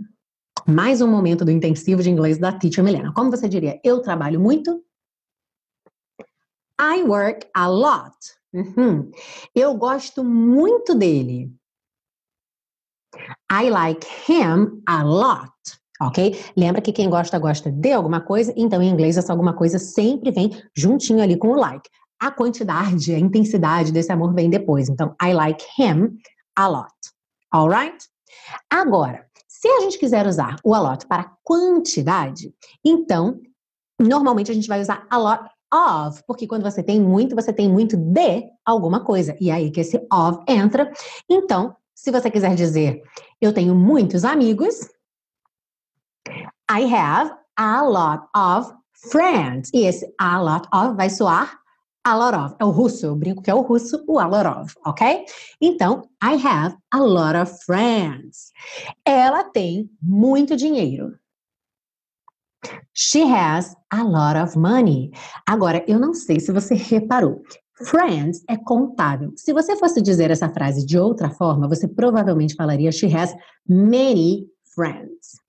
Mais 0.67 1.01
um 1.01 1.09
momento 1.09 1.45
do 1.45 1.51
intensivo 1.51 2.03
de 2.03 2.11
inglês 2.11 2.39
da 2.39 2.53
Teacher 2.53 2.85
Milena. 2.85 3.13
Como 3.13 3.31
você 3.31 3.49
diria? 3.49 3.81
Eu 3.83 4.01
trabalho 4.01 4.41
muito? 4.41 4.83
I 6.81 7.03
work 7.03 7.47
a 7.55 7.69
lot. 7.69 8.17
Uhum. 8.53 9.11
Eu 9.55 9.75
gosto 9.75 10.23
muito 10.23 10.95
dele. 10.95 11.53
I 13.51 13.69
like 13.69 14.07
him 14.29 14.83
a 14.87 15.03
lot 15.03 15.53
ok? 16.09 16.39
Lembra 16.57 16.81
que 16.81 16.93
quem 16.93 17.09
gosta, 17.09 17.39
gosta 17.39 17.71
de 17.71 17.93
alguma 17.93 18.21
coisa, 18.21 18.53
então 18.57 18.83
em 18.83 18.89
inglês 18.89 19.17
essa 19.17 19.33
alguma 19.33 19.53
coisa 19.53 19.79
sempre 19.79 20.31
vem 20.31 20.51
juntinho 20.75 21.23
ali 21.23 21.37
com 21.37 21.49
o 21.49 21.57
like. 21.57 21.89
a 22.23 22.31
quantidade, 22.31 23.13
a 23.13 23.19
intensidade 23.19 23.91
desse 23.91 24.13
amor 24.13 24.33
vem 24.33 24.49
depois. 24.49 24.89
Então, 24.89 25.13
I 25.21 25.33
like 25.33 25.65
him 25.77 26.17
a 26.55 26.69
lot. 26.69 26.95
Alright? 27.53 27.99
Agora, 28.71 29.27
se 29.49 29.67
a 29.67 29.81
gente 29.81 29.99
quiser 29.99 30.25
usar 30.25 30.55
o 30.63 30.73
a 30.73 30.81
lot 30.81 31.05
para 31.09 31.33
quantidade, 31.43 32.55
então, 32.85 33.41
normalmente 34.01 34.53
a 34.53 34.55
gente 34.55 34.69
vai 34.69 34.81
usar 34.81 35.05
a 35.11 35.19
lot 35.19 35.43
of, 35.75 36.23
porque 36.25 36.47
quando 36.47 36.63
você 36.63 36.81
tem 36.81 37.01
muito, 37.01 37.35
você 37.35 37.53
tem 37.53 37.69
muito 37.69 37.97
de 37.97 38.45
alguma 38.65 39.01
coisa. 39.01 39.37
E 39.41 39.51
é 39.51 39.55
aí 39.55 39.71
que 39.73 39.81
esse 39.81 39.97
of 40.13 40.45
entra. 40.47 40.93
Então, 41.29 41.75
se 41.93 42.13
você 42.13 42.31
quiser 42.31 42.55
dizer 42.55 43.03
eu 43.41 43.53
tenho 43.53 43.75
muitos 43.75 44.25
amigos, 44.25 44.89
I 46.73 46.87
have 46.87 47.31
a 47.59 47.83
lot 47.83 48.29
of 48.35 48.73
friends. 49.11 49.71
E 49.75 49.85
esse 49.85 50.07
a 50.19 50.41
lot 50.41 50.67
of 50.73 50.97
vai 50.97 51.11
soar 51.11 51.63
a 52.05 52.17
lot 52.17 52.35
of. 52.35 52.57
É 52.59 52.65
o 52.65 52.71
russo, 52.71 53.07
eu 53.07 53.15
brinco 53.15 53.43
que 53.43 53.51
é 53.51 53.55
o 53.55 53.61
russo, 53.61 54.03
o 54.09 54.19
a 54.19 54.27
lot 54.27 54.47
of, 54.47 54.75
ok? 54.87 55.27
Então, 55.61 56.09
I 56.23 56.35
have 56.35 56.77
a 56.91 56.99
lot 56.99 57.37
of 57.37 57.53
friends. 57.65 58.53
Ela 59.05 59.45
tem 59.45 59.91
muito 60.01 60.57
dinheiro. 60.57 61.19
She 62.95 63.23
has 63.23 63.77
a 63.91 64.03
lot 64.03 64.39
of 64.39 64.59
money. 64.59 65.11
Agora, 65.47 65.85
eu 65.87 65.99
não 65.99 66.15
sei 66.15 66.41
se 66.41 66.51
você 66.53 66.75
reparou. 66.75 67.43
Friends 67.85 68.43
é 68.49 68.57
contável. 68.57 69.33
Se 69.37 69.53
você 69.53 69.77
fosse 69.77 70.01
dizer 70.01 70.31
essa 70.31 70.49
frase 70.49 70.87
de 70.87 70.99
outra 70.99 71.29
forma, 71.31 71.69
você 71.69 71.87
provavelmente 71.87 72.55
falaria 72.55 72.93
she 72.93 73.07
has 73.15 73.35
many 73.69 74.47
friends. 74.75 75.42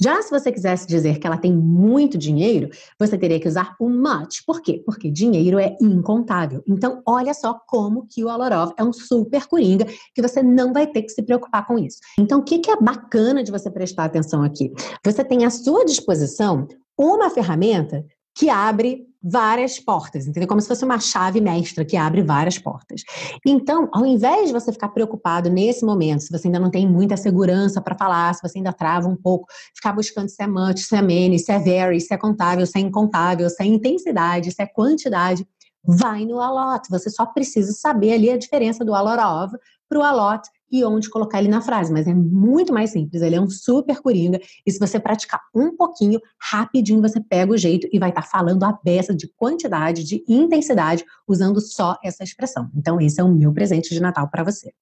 Já 0.00 0.20
se 0.22 0.30
você 0.30 0.50
quisesse 0.50 0.86
dizer 0.86 1.18
que 1.18 1.26
ela 1.26 1.36
tem 1.36 1.52
muito 1.52 2.18
dinheiro, 2.18 2.68
você 2.98 3.16
teria 3.16 3.38
que 3.38 3.48
usar 3.48 3.74
o 3.78 3.88
much. 3.88 4.44
Por 4.46 4.60
quê? 4.60 4.82
Porque 4.84 5.10
dinheiro 5.10 5.58
é 5.58 5.76
incontável. 5.80 6.62
Então, 6.66 7.02
olha 7.06 7.32
só 7.34 7.58
como 7.66 8.06
que 8.08 8.24
o 8.24 8.28
Alorov 8.28 8.72
é 8.76 8.84
um 8.84 8.92
super 8.92 9.46
coringa 9.46 9.86
que 10.14 10.22
você 10.22 10.42
não 10.42 10.72
vai 10.72 10.86
ter 10.86 11.02
que 11.02 11.10
se 11.10 11.22
preocupar 11.22 11.66
com 11.66 11.78
isso. 11.78 11.98
Então, 12.18 12.40
o 12.40 12.42
que, 12.42 12.58
que 12.58 12.70
é 12.70 12.76
bacana 12.76 13.42
de 13.42 13.52
você 13.52 13.70
prestar 13.70 14.04
atenção 14.04 14.42
aqui? 14.42 14.72
Você 15.04 15.24
tem 15.24 15.44
à 15.44 15.50
sua 15.50 15.84
disposição 15.84 16.66
uma 16.98 17.30
ferramenta 17.30 18.04
que 18.34 18.48
abre 18.48 19.09
várias 19.22 19.78
portas, 19.78 20.26
entendeu? 20.26 20.48
Como 20.48 20.60
se 20.60 20.68
fosse 20.68 20.84
uma 20.84 20.98
chave 20.98 21.40
mestra 21.40 21.84
que 21.84 21.96
abre 21.96 22.22
várias 22.22 22.58
portas. 22.58 23.02
Então, 23.44 23.88
ao 23.92 24.06
invés 24.06 24.46
de 24.46 24.52
você 24.52 24.72
ficar 24.72 24.88
preocupado 24.88 25.50
nesse 25.50 25.84
momento, 25.84 26.22
se 26.22 26.32
você 26.32 26.48
ainda 26.48 26.58
não 26.58 26.70
tem 26.70 26.88
muita 26.88 27.16
segurança 27.16 27.80
para 27.80 27.96
falar, 27.96 28.34
se 28.34 28.42
você 28.42 28.58
ainda 28.58 28.72
trava 28.72 29.08
um 29.08 29.16
pouco, 29.16 29.46
ficar 29.74 29.92
buscando 29.92 30.28
se 30.28 30.42
é 30.42 30.46
much, 30.46 30.80
se 30.80 30.96
é 30.96 31.02
many, 31.02 31.38
se 31.38 31.52
é 31.52 31.58
very, 31.58 32.00
se 32.00 32.14
é 32.14 32.16
contável, 32.16 32.66
se 32.66 32.78
é 32.78 32.80
incontável, 32.80 33.48
se 33.50 33.62
é 33.62 33.66
intensidade, 33.66 34.52
se 34.52 34.62
é 34.62 34.66
quantidade, 34.66 35.46
vai 35.84 36.24
no 36.24 36.40
a 36.40 36.50
lot. 36.50 36.88
Você 36.90 37.10
só 37.10 37.26
precisa 37.26 37.72
saber 37.72 38.14
ali 38.14 38.30
a 38.30 38.38
diferença 38.38 38.84
do 38.84 38.94
a 38.94 39.02
lot 39.02 39.20
of 39.20 39.58
para 39.88 39.98
o 39.98 40.02
a 40.02 40.12
lot 40.12 40.48
e 40.70 40.84
onde 40.84 41.10
colocar 41.10 41.38
ele 41.38 41.48
na 41.48 41.60
frase, 41.60 41.92
mas 41.92 42.06
é 42.06 42.14
muito 42.14 42.72
mais 42.72 42.90
simples, 42.90 43.22
ele 43.22 43.36
é 43.36 43.40
um 43.40 43.50
super 43.50 44.00
coringa, 44.00 44.40
e 44.66 44.70
se 44.70 44.78
você 44.78 45.00
praticar 45.00 45.40
um 45.54 45.76
pouquinho, 45.76 46.20
rapidinho 46.38 47.00
você 47.00 47.20
pega 47.20 47.52
o 47.52 47.56
jeito 47.56 47.88
e 47.92 47.98
vai 47.98 48.10
estar 48.10 48.22
tá 48.22 48.28
falando 48.28 48.62
a 48.64 48.78
beça 48.84 49.14
de 49.14 49.28
quantidade, 49.28 50.04
de 50.04 50.24
intensidade, 50.28 51.04
usando 51.26 51.60
só 51.60 51.96
essa 52.04 52.22
expressão. 52.22 52.70
Então, 52.74 53.00
esse 53.00 53.20
é 53.20 53.24
o 53.24 53.32
meu 53.32 53.52
presente 53.52 53.90
de 53.90 54.00
Natal 54.00 54.28
para 54.28 54.44
você. 54.44 54.72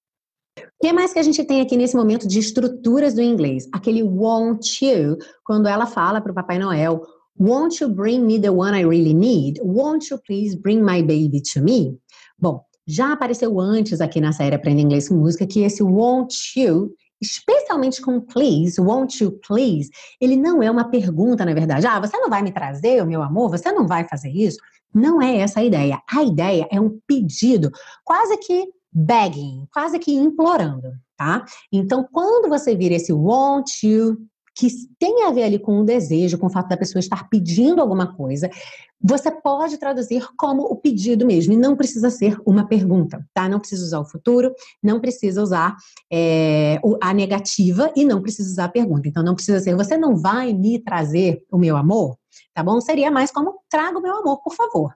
O 0.57 0.87
que 0.87 0.93
mais 0.93 1.13
que 1.13 1.19
a 1.19 1.23
gente 1.23 1.43
tem 1.43 1.61
aqui 1.61 1.77
nesse 1.77 1.95
momento 1.95 2.27
de 2.27 2.39
estruturas 2.39 3.13
do 3.13 3.21
inglês? 3.21 3.67
Aquele 3.71 4.03
won't 4.03 4.85
you, 4.85 5.17
quando 5.43 5.67
ela 5.67 5.85
fala 5.85 6.21
para 6.21 6.31
o 6.31 6.35
Papai 6.35 6.59
Noel, 6.59 7.01
won't 7.39 7.81
you 7.81 7.89
bring 7.89 8.21
me 8.21 8.39
the 8.39 8.49
one 8.49 8.77
I 8.77 8.83
really 8.83 9.13
need? 9.13 9.59
Won't 9.61 10.09
you 10.11 10.19
please 10.25 10.55
bring 10.55 10.81
my 10.81 11.01
baby 11.01 11.41
to 11.53 11.61
me? 11.61 11.97
Bom, 12.37 12.63
já 12.89 13.13
apareceu 13.13 13.59
antes 13.59 14.01
aqui 14.01 14.19
na 14.19 14.33
série 14.33 14.55
Aprenda 14.55 14.81
Inglês 14.81 15.07
com 15.07 15.15
Música 15.15 15.45
que 15.45 15.59
esse 15.61 15.83
won't 15.83 16.35
you, 16.59 16.91
especialmente 17.21 18.01
com 18.01 18.19
please, 18.19 18.81
won't 18.81 19.23
you 19.23 19.39
please, 19.47 19.89
ele 20.19 20.35
não 20.35 20.63
é 20.63 20.71
uma 20.71 20.89
pergunta, 20.89 21.45
na 21.45 21.53
verdade. 21.53 21.85
Ah, 21.85 21.99
você 21.99 22.17
não 22.17 22.29
vai 22.29 22.41
me 22.41 22.51
trazer 22.51 23.05
meu 23.05 23.21
amor? 23.21 23.51
Você 23.51 23.71
não 23.71 23.85
vai 23.85 24.07
fazer 24.07 24.29
isso? 24.29 24.57
Não 24.91 25.21
é 25.21 25.37
essa 25.37 25.59
a 25.59 25.63
ideia. 25.63 26.01
A 26.11 26.23
ideia 26.23 26.67
é 26.71 26.81
um 26.81 26.99
pedido, 27.05 27.69
quase 28.03 28.35
que 28.37 28.67
begging, 28.91 29.67
quase 29.71 29.99
que 29.99 30.11
implorando, 30.11 30.91
tá? 31.15 31.45
Então, 31.71 32.07
quando 32.11 32.49
você 32.49 32.75
vir 32.75 32.91
esse 32.91 33.13
won't 33.13 33.85
you, 33.85 34.17
que 34.59 34.67
tem 34.99 35.23
a 35.23 35.31
ver 35.31 35.43
ali 35.43 35.57
com 35.57 35.79
o 35.79 35.85
desejo, 35.85 36.37
com 36.37 36.47
o 36.47 36.49
fato 36.49 36.67
da 36.67 36.75
pessoa 36.75 36.99
estar 36.99 37.29
pedindo 37.29 37.79
alguma 37.79 38.13
coisa, 38.13 38.49
você 39.01 39.31
pode 39.31 39.77
traduzir 39.77 40.27
como 40.37 40.63
o 40.63 40.75
pedido 40.75 41.25
mesmo, 41.25 41.53
e 41.53 41.57
não 41.57 41.77
precisa 41.77 42.09
ser 42.09 42.37
uma 42.45 42.67
pergunta, 42.67 43.25
tá? 43.33 43.47
Não 43.47 43.57
precisa 43.57 43.85
usar 43.85 44.01
o 44.01 44.05
futuro, 44.05 44.53
não 44.83 44.99
precisa 44.99 45.41
usar 45.41 45.77
é, 46.11 46.77
a 47.01 47.13
negativa 47.13 47.89
e 47.95 48.03
não 48.03 48.21
precisa 48.21 48.49
usar 48.49 48.65
a 48.65 48.69
pergunta. 48.69 49.07
Então, 49.07 49.23
não 49.23 49.33
precisa 49.33 49.61
ser, 49.61 49.77
você 49.77 49.97
não 49.97 50.17
vai 50.17 50.53
me 50.53 50.77
trazer 50.77 51.41
o 51.49 51.57
meu 51.57 51.77
amor, 51.77 52.17
tá 52.53 52.61
bom? 52.61 52.81
Seria 52.81 53.09
mais 53.09 53.31
como, 53.31 53.61
traga 53.69 53.97
o 53.97 54.01
meu 54.01 54.17
amor, 54.17 54.41
por 54.43 54.53
favor. 54.53 54.93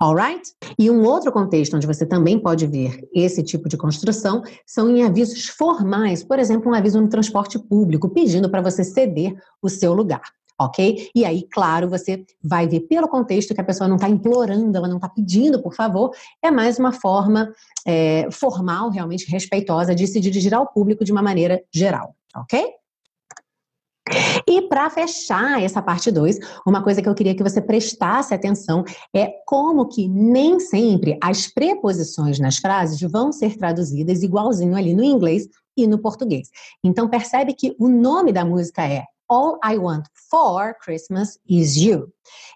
Alright? 0.00 0.52
E 0.78 0.90
um 0.90 1.04
outro 1.04 1.32
contexto 1.32 1.76
onde 1.76 1.86
você 1.86 2.04
também 2.04 2.38
pode 2.38 2.66
ver 2.66 3.00
esse 3.14 3.42
tipo 3.42 3.68
de 3.68 3.76
construção 3.76 4.42
são 4.64 4.90
em 4.90 5.02
avisos 5.02 5.46
formais, 5.46 6.22
por 6.22 6.38
exemplo, 6.38 6.70
um 6.70 6.74
aviso 6.74 7.00
no 7.00 7.08
transporte 7.08 7.58
público 7.58 8.08
pedindo 8.08 8.50
para 8.50 8.60
você 8.60 8.84
ceder 8.84 9.34
o 9.62 9.68
seu 9.68 9.92
lugar. 9.92 10.22
Ok? 10.58 11.10
E 11.14 11.22
aí, 11.24 11.46
claro, 11.52 11.88
você 11.88 12.24
vai 12.42 12.66
ver 12.66 12.80
pelo 12.80 13.08
contexto 13.08 13.54
que 13.54 13.60
a 13.60 13.64
pessoa 13.64 13.86
não 13.86 13.96
está 13.96 14.08
implorando, 14.08 14.76
ela 14.76 14.88
não 14.88 14.96
está 14.96 15.08
pedindo, 15.08 15.60
por 15.60 15.74
favor, 15.74 16.12
é 16.42 16.50
mais 16.50 16.78
uma 16.78 16.92
forma 16.92 17.52
é, 17.86 18.26
formal, 18.30 18.88
realmente 18.88 19.30
respeitosa, 19.30 19.94
de 19.94 20.06
se 20.06 20.18
dirigir 20.18 20.54
ao 20.54 20.66
público 20.66 21.04
de 21.04 21.12
uma 21.12 21.20
maneira 21.20 21.62
geral. 21.70 22.14
Ok? 22.34 22.72
E 24.46 24.62
para 24.62 24.88
fechar 24.88 25.62
essa 25.62 25.82
parte 25.82 26.10
2, 26.12 26.38
uma 26.64 26.82
coisa 26.82 27.02
que 27.02 27.08
eu 27.08 27.14
queria 27.14 27.34
que 27.34 27.42
você 27.42 27.60
prestasse 27.60 28.32
atenção 28.32 28.84
é 29.14 29.32
como 29.44 29.88
que 29.88 30.06
nem 30.08 30.60
sempre 30.60 31.18
as 31.22 31.48
preposições 31.48 32.38
nas 32.38 32.58
frases 32.58 33.00
vão 33.10 33.32
ser 33.32 33.56
traduzidas 33.56 34.22
igualzinho 34.22 34.76
ali 34.76 34.94
no 34.94 35.02
inglês 35.02 35.48
e 35.76 35.86
no 35.86 35.98
português. 35.98 36.48
Então 36.84 37.08
percebe 37.08 37.52
que 37.52 37.74
o 37.78 37.88
nome 37.88 38.32
da 38.32 38.44
música 38.44 38.86
é 38.86 39.04
All 39.28 39.58
I 39.64 39.76
Want 39.76 40.06
for 40.30 40.76
Christmas 40.80 41.38
is 41.48 41.76
You. 41.76 42.08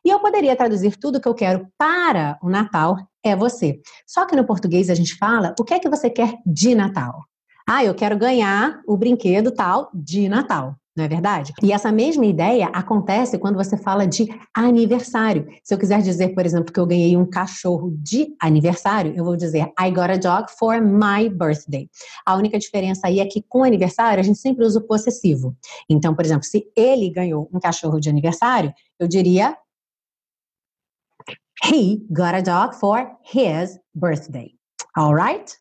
E 0.04 0.10
eu 0.10 0.20
poderia 0.20 0.54
traduzir 0.54 0.96
tudo 0.96 1.20
que 1.20 1.26
eu 1.26 1.34
quero 1.34 1.66
para 1.76 2.38
o 2.40 2.48
Natal 2.48 2.96
é 3.24 3.34
você. 3.34 3.80
Só 4.06 4.24
que 4.24 4.36
no 4.36 4.46
português 4.46 4.88
a 4.88 4.94
gente 4.94 5.16
fala 5.16 5.52
o 5.58 5.64
que 5.64 5.74
é 5.74 5.80
que 5.80 5.88
você 5.88 6.08
quer 6.08 6.38
de 6.46 6.76
Natal. 6.76 7.24
Ah, 7.68 7.84
eu 7.84 7.94
quero 7.94 8.16
ganhar 8.16 8.80
o 8.86 8.96
brinquedo 8.96 9.50
tal 9.50 9.90
de 9.92 10.28
Natal 10.28 10.76
não 10.96 11.04
é 11.04 11.08
verdade? 11.08 11.52
E 11.62 11.72
essa 11.72 11.92
mesma 11.92 12.26
ideia 12.26 12.66
acontece 12.66 13.38
quando 13.38 13.56
você 13.56 13.76
fala 13.76 14.06
de 14.06 14.28
aniversário. 14.54 15.46
Se 15.62 15.72
eu 15.72 15.78
quiser 15.78 16.02
dizer, 16.02 16.34
por 16.34 16.44
exemplo, 16.44 16.72
que 16.72 16.80
eu 16.80 16.86
ganhei 16.86 17.16
um 17.16 17.24
cachorro 17.24 17.92
de 17.96 18.34
aniversário, 18.40 19.14
eu 19.16 19.24
vou 19.24 19.36
dizer 19.36 19.72
I 19.80 19.90
got 19.90 20.10
a 20.10 20.16
dog 20.16 20.50
for 20.58 20.80
my 20.80 21.28
birthday. 21.28 21.88
A 22.26 22.34
única 22.34 22.58
diferença 22.58 23.06
aí 23.06 23.20
é 23.20 23.26
que 23.26 23.42
com 23.48 23.62
aniversário 23.62 24.20
a 24.20 24.24
gente 24.24 24.38
sempre 24.38 24.64
usa 24.64 24.80
o 24.80 24.86
possessivo. 24.86 25.56
Então, 25.88 26.14
por 26.14 26.24
exemplo, 26.24 26.44
se 26.44 26.66
ele 26.76 27.08
ganhou 27.10 27.48
um 27.52 27.60
cachorro 27.60 28.00
de 28.00 28.10
aniversário, 28.10 28.72
eu 28.98 29.06
diria 29.06 29.56
He 31.62 32.06
got 32.10 32.34
a 32.34 32.40
dog 32.40 32.74
for 32.74 33.16
his 33.22 33.78
birthday. 33.94 34.54
Alright? 34.96 35.56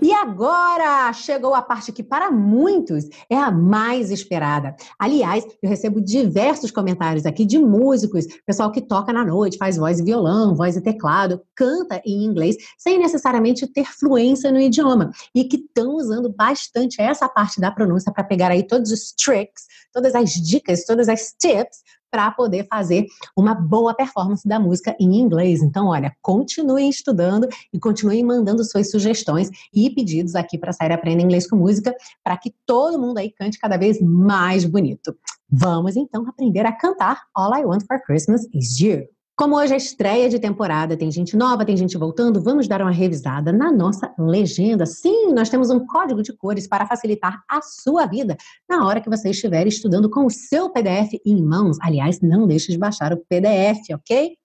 E 0.00 0.12
agora 0.12 1.12
chegou 1.12 1.54
a 1.54 1.62
parte 1.62 1.92
que 1.92 2.02
para 2.02 2.30
muitos 2.30 3.08
é 3.30 3.36
a 3.36 3.50
mais 3.50 4.10
esperada. 4.10 4.74
Aliás, 4.98 5.44
eu 5.62 5.68
recebo 5.68 6.00
diversos 6.00 6.70
comentários 6.70 7.26
aqui 7.26 7.44
de 7.44 7.58
músicos, 7.58 8.26
pessoal 8.44 8.70
que 8.70 8.80
toca 8.80 9.12
na 9.12 9.24
noite, 9.24 9.58
faz 9.58 9.76
voz 9.76 9.98
e 9.98 10.04
violão, 10.04 10.54
voz 10.54 10.76
e 10.76 10.80
teclado, 10.80 11.40
canta 11.54 12.00
em 12.04 12.24
inglês 12.24 12.56
sem 12.78 12.98
necessariamente 12.98 13.66
ter 13.66 13.86
fluência 13.86 14.52
no 14.52 14.60
idioma 14.60 15.10
e 15.34 15.44
que 15.44 15.56
estão 15.56 15.94
usando 15.96 16.32
bastante 16.32 17.00
essa 17.00 17.28
parte 17.28 17.60
da 17.60 17.70
pronúncia 17.70 18.12
para 18.12 18.24
pegar 18.24 18.50
aí 18.50 18.62
todos 18.62 18.90
os 18.90 19.12
tricks, 19.12 19.64
todas 19.92 20.14
as 20.14 20.30
dicas, 20.30 20.84
todas 20.84 21.08
as 21.08 21.34
tips 21.38 21.78
para 22.10 22.30
poder 22.30 22.66
fazer 22.68 23.06
uma 23.36 23.54
boa 23.54 23.94
performance 23.94 24.46
da 24.46 24.58
música 24.58 24.96
em 24.98 25.16
inglês. 25.16 25.62
Então, 25.62 25.88
olha, 25.88 26.14
continuem 26.22 26.88
estudando 26.88 27.48
e 27.72 27.78
continuem 27.78 28.24
mandando 28.24 28.64
suas 28.64 28.90
sugestões 28.90 29.50
e 29.72 29.90
pedidos 29.90 30.34
aqui 30.34 30.58
para 30.58 30.70
a 30.70 30.72
série 30.72 30.94
Aprenda 30.94 31.22
Inglês 31.22 31.48
com 31.48 31.56
Música, 31.56 31.94
para 32.22 32.36
que 32.36 32.54
todo 32.64 32.98
mundo 32.98 33.18
aí 33.18 33.30
cante 33.30 33.58
cada 33.58 33.76
vez 33.76 34.00
mais 34.00 34.64
bonito. 34.64 35.16
Vamos 35.48 35.96
então 35.96 36.26
aprender 36.28 36.66
a 36.66 36.72
cantar 36.72 37.22
All 37.34 37.54
I 37.54 37.64
Want 37.64 37.84
for 37.86 38.00
Christmas 38.04 38.46
is 38.52 38.80
You. 38.80 39.15
Como 39.38 39.54
hoje 39.54 39.74
é 39.74 39.76
estreia 39.76 40.30
de 40.30 40.38
temporada, 40.38 40.96
tem 40.96 41.10
gente 41.10 41.36
nova, 41.36 41.62
tem 41.62 41.76
gente 41.76 41.98
voltando, 41.98 42.42
vamos 42.42 42.66
dar 42.66 42.80
uma 42.80 42.90
revisada 42.90 43.52
na 43.52 43.70
nossa 43.70 44.10
legenda. 44.18 44.86
Sim, 44.86 45.34
nós 45.34 45.50
temos 45.50 45.68
um 45.68 45.86
código 45.86 46.22
de 46.22 46.32
cores 46.32 46.66
para 46.66 46.86
facilitar 46.86 47.42
a 47.46 47.60
sua 47.60 48.06
vida 48.06 48.34
na 48.66 48.86
hora 48.86 48.98
que 48.98 49.10
você 49.10 49.28
estiver 49.28 49.66
estudando 49.66 50.08
com 50.08 50.24
o 50.24 50.30
seu 50.30 50.70
PDF 50.70 51.20
em 51.26 51.42
mãos. 51.42 51.76
Aliás, 51.82 52.18
não 52.22 52.46
deixe 52.46 52.72
de 52.72 52.78
baixar 52.78 53.12
o 53.12 53.22
PDF, 53.28 53.90
ok? 53.92 54.38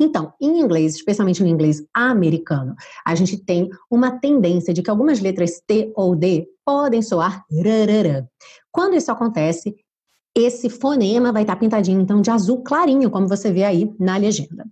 Então, 0.00 0.32
em 0.40 0.58
inglês, 0.58 0.96
especialmente 0.96 1.40
no 1.40 1.48
inglês 1.48 1.80
americano, 1.94 2.74
a 3.06 3.14
gente 3.14 3.36
tem 3.36 3.68
uma 3.88 4.18
tendência 4.18 4.74
de 4.74 4.82
que 4.82 4.90
algumas 4.90 5.20
letras 5.20 5.62
T 5.64 5.92
ou 5.94 6.16
D 6.16 6.48
podem 6.64 7.00
soar 7.00 7.44
rararã. 7.48 8.26
Quando 8.72 8.96
isso 8.96 9.12
acontece, 9.12 9.76
esse 10.36 10.68
fonema 10.70 11.32
vai 11.32 11.42
estar 11.42 11.56
pintadinho, 11.56 12.00
então, 12.00 12.20
de 12.20 12.30
azul 12.30 12.62
clarinho, 12.62 13.10
como 13.10 13.28
você 13.28 13.52
vê 13.52 13.64
aí 13.64 13.92
na 13.98 14.16
legenda. 14.16 14.66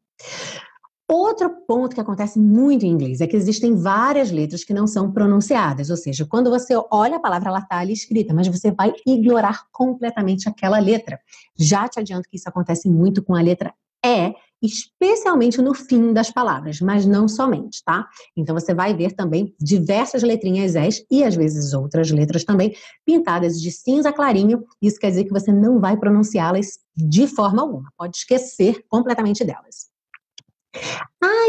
Outro 1.09 1.49
ponto 1.69 1.95
que 1.95 2.01
acontece 2.01 2.37
muito 2.37 2.85
em 2.85 2.89
inglês 2.89 3.21
é 3.21 3.29
que 3.29 3.37
existem 3.37 3.77
várias 3.77 4.33
letras 4.33 4.65
que 4.65 4.75
não 4.75 4.89
são 4.89 5.13
pronunciadas, 5.13 5.89
ou 5.89 5.97
seja, 5.97 6.27
quando 6.27 6.51
você 6.51 6.75
olha 6.91 7.17
a 7.17 7.21
palavra, 7.21 7.49
ela 7.49 7.61
está 7.61 7.79
ali 7.79 7.93
escrita, 7.93 8.35
mas 8.35 8.49
você 8.49 8.73
vai 8.73 8.93
ignorar 9.07 9.67
completamente 9.71 10.49
aquela 10.49 10.81
letra. 10.81 11.21
Já 11.57 11.89
te 11.89 12.01
adianto 12.01 12.29
que 12.29 12.37
isso 12.37 12.49
acontece 12.49 12.89
muito 12.89 13.23
com 13.23 13.37
a 13.37 13.41
letra 13.41 13.73
E, 14.05 14.35
especialmente 14.67 15.63
no 15.63 15.75
fim 15.75 16.13
das 16.13 16.31
palavras, 16.31 16.81
mas 16.81 17.07
não 17.07 17.27
somente, 17.27 17.83
tá? 17.85 18.07
Então 18.37 18.55
você 18.55 18.75
vai 18.75 18.95
ver 18.95 19.13
também 19.13 19.55
diversas 19.59 20.23
letrinhas 20.23 20.75
S 20.75 21.07
e 21.11 21.25
às 21.25 21.35
vezes 21.35 21.73
outras 21.73 22.11
letras 22.11 22.45
também 22.45 22.75
pintadas 23.05 23.61
de 23.61 23.71
cinza 23.71 24.13
clarinho. 24.13 24.65
Isso 24.83 24.99
quer 24.99 25.11
dizer 25.11 25.25
que 25.25 25.33
você 25.33 25.53
não 25.53 25.81
vai 25.81 25.97
pronunciá-las 25.97 26.79
de 26.97 27.27
forma 27.27 27.63
alguma, 27.63 27.91
pode 27.97 28.17
esquecer 28.17 28.85
completamente 28.89 29.45
delas. 29.45 29.96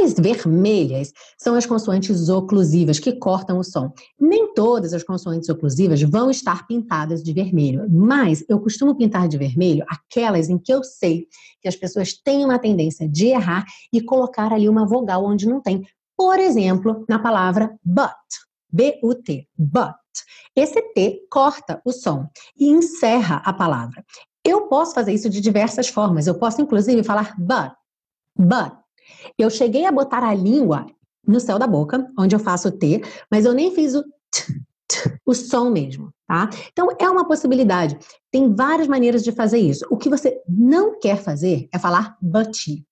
As 0.04 0.14
vermelhas 0.14 1.12
são 1.38 1.56
as 1.56 1.66
consoantes 1.66 2.30
oclusivas 2.30 3.00
que 3.00 3.14
cortam 3.14 3.60
o 3.60 3.64
som. 3.64 3.92
Nem 4.20 4.54
todas 4.54 4.94
as 4.94 5.04
consoantes 5.04 5.50
oclusivas 5.50 6.02
vão 6.02 6.30
estar 6.30 6.68
pintadas 6.68 7.24
de 7.24 7.34
vermelho, 7.34 7.88
mas 7.90 8.44
eu 8.48 8.60
costumo 8.60 8.96
pintar 8.96 9.28
de 9.28 9.38
vermelho 9.38 9.86
aquelas 9.88 10.50
em 10.50 10.58
que 10.58 10.74
eu 10.74 10.84
sei 10.84 11.28
que 11.62 11.68
as 11.68 11.76
pessoas 11.76 12.14
têm 12.14 12.46
uma 12.46 12.60
tendência 12.60 13.08
de 13.08 13.28
errar 13.28 13.66
e 13.92 14.02
colocar 14.02 14.54
ali 14.54 14.70
uma 14.70 14.88
vogal 14.88 15.26
onde 15.26 15.48
não 15.48 15.62
tem. 15.62 15.84
Por 16.16 16.40
exemplo, 16.40 17.06
na 17.08 17.20
palavra 17.20 17.76
but, 17.84 18.12
B-U-T, 18.72 19.48
but. 19.58 19.94
Esse 20.56 20.82
T 20.94 21.28
corta 21.30 21.82
o 21.86 21.92
som 21.92 22.28
e 22.60 22.68
encerra 22.68 23.42
a 23.46 23.54
palavra. 23.54 24.04
Eu 24.44 24.68
posso 24.68 24.96
fazer 24.96 25.14
isso 25.14 25.30
de 25.30 25.42
diversas 25.42 25.88
formas. 25.88 26.26
Eu 26.26 26.36
posso, 26.40 26.62
inclusive, 26.62 27.04
falar 27.04 27.36
but, 27.38 27.74
but, 28.36 28.74
eu 29.38 29.50
cheguei 29.50 29.86
a 29.86 29.92
botar 29.92 30.24
a 30.24 30.34
língua 30.34 30.86
no 31.28 31.40
céu 31.40 31.60
da 31.60 31.68
boca, 31.68 32.08
onde 32.18 32.36
eu 32.36 32.40
faço 32.40 32.70
o 32.70 32.72
T, 32.72 33.02
mas 33.30 33.46
eu 33.46 33.54
nem 33.54 33.74
fiz 33.74 33.94
o 33.94 34.04
t, 34.04 34.62
t, 34.88 35.20
o 35.26 35.34
som 35.34 35.70
mesmo, 35.70 36.14
tá? 36.26 36.50
Então 36.72 36.88
é 37.00 37.10
uma 37.10 37.28
possibilidade. 37.28 37.98
Tem 38.32 38.54
várias 38.54 38.88
maneiras 38.88 39.24
de 39.24 39.32
fazer 39.32 39.60
isso. 39.60 39.86
O 39.90 39.98
que 39.98 40.10
você 40.10 40.42
não 40.48 40.98
quer 41.00 41.18
fazer 41.18 41.68
é 41.74 41.78
falar 41.78 42.18
buty, 42.22 42.86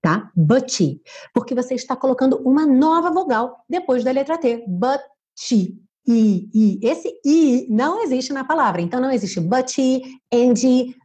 tá? 0.00 0.30
Buty, 0.36 1.00
porque 1.34 1.54
você 1.54 1.74
está 1.74 1.96
colocando 1.96 2.36
uma 2.44 2.64
nova 2.64 3.10
vogal 3.10 3.64
depois 3.68 4.04
da 4.04 4.12
letra 4.12 4.38
T, 4.38 4.64
buty. 4.68 5.76
I, 6.06 6.48
I. 6.52 6.80
Esse 6.82 7.08
I 7.24 7.66
não 7.70 8.02
existe 8.02 8.32
na 8.32 8.44
palavra. 8.44 8.80
Então, 8.80 9.00
não 9.00 9.10
existe 9.10 9.40
butty, 9.40 10.02
and, 10.32 10.54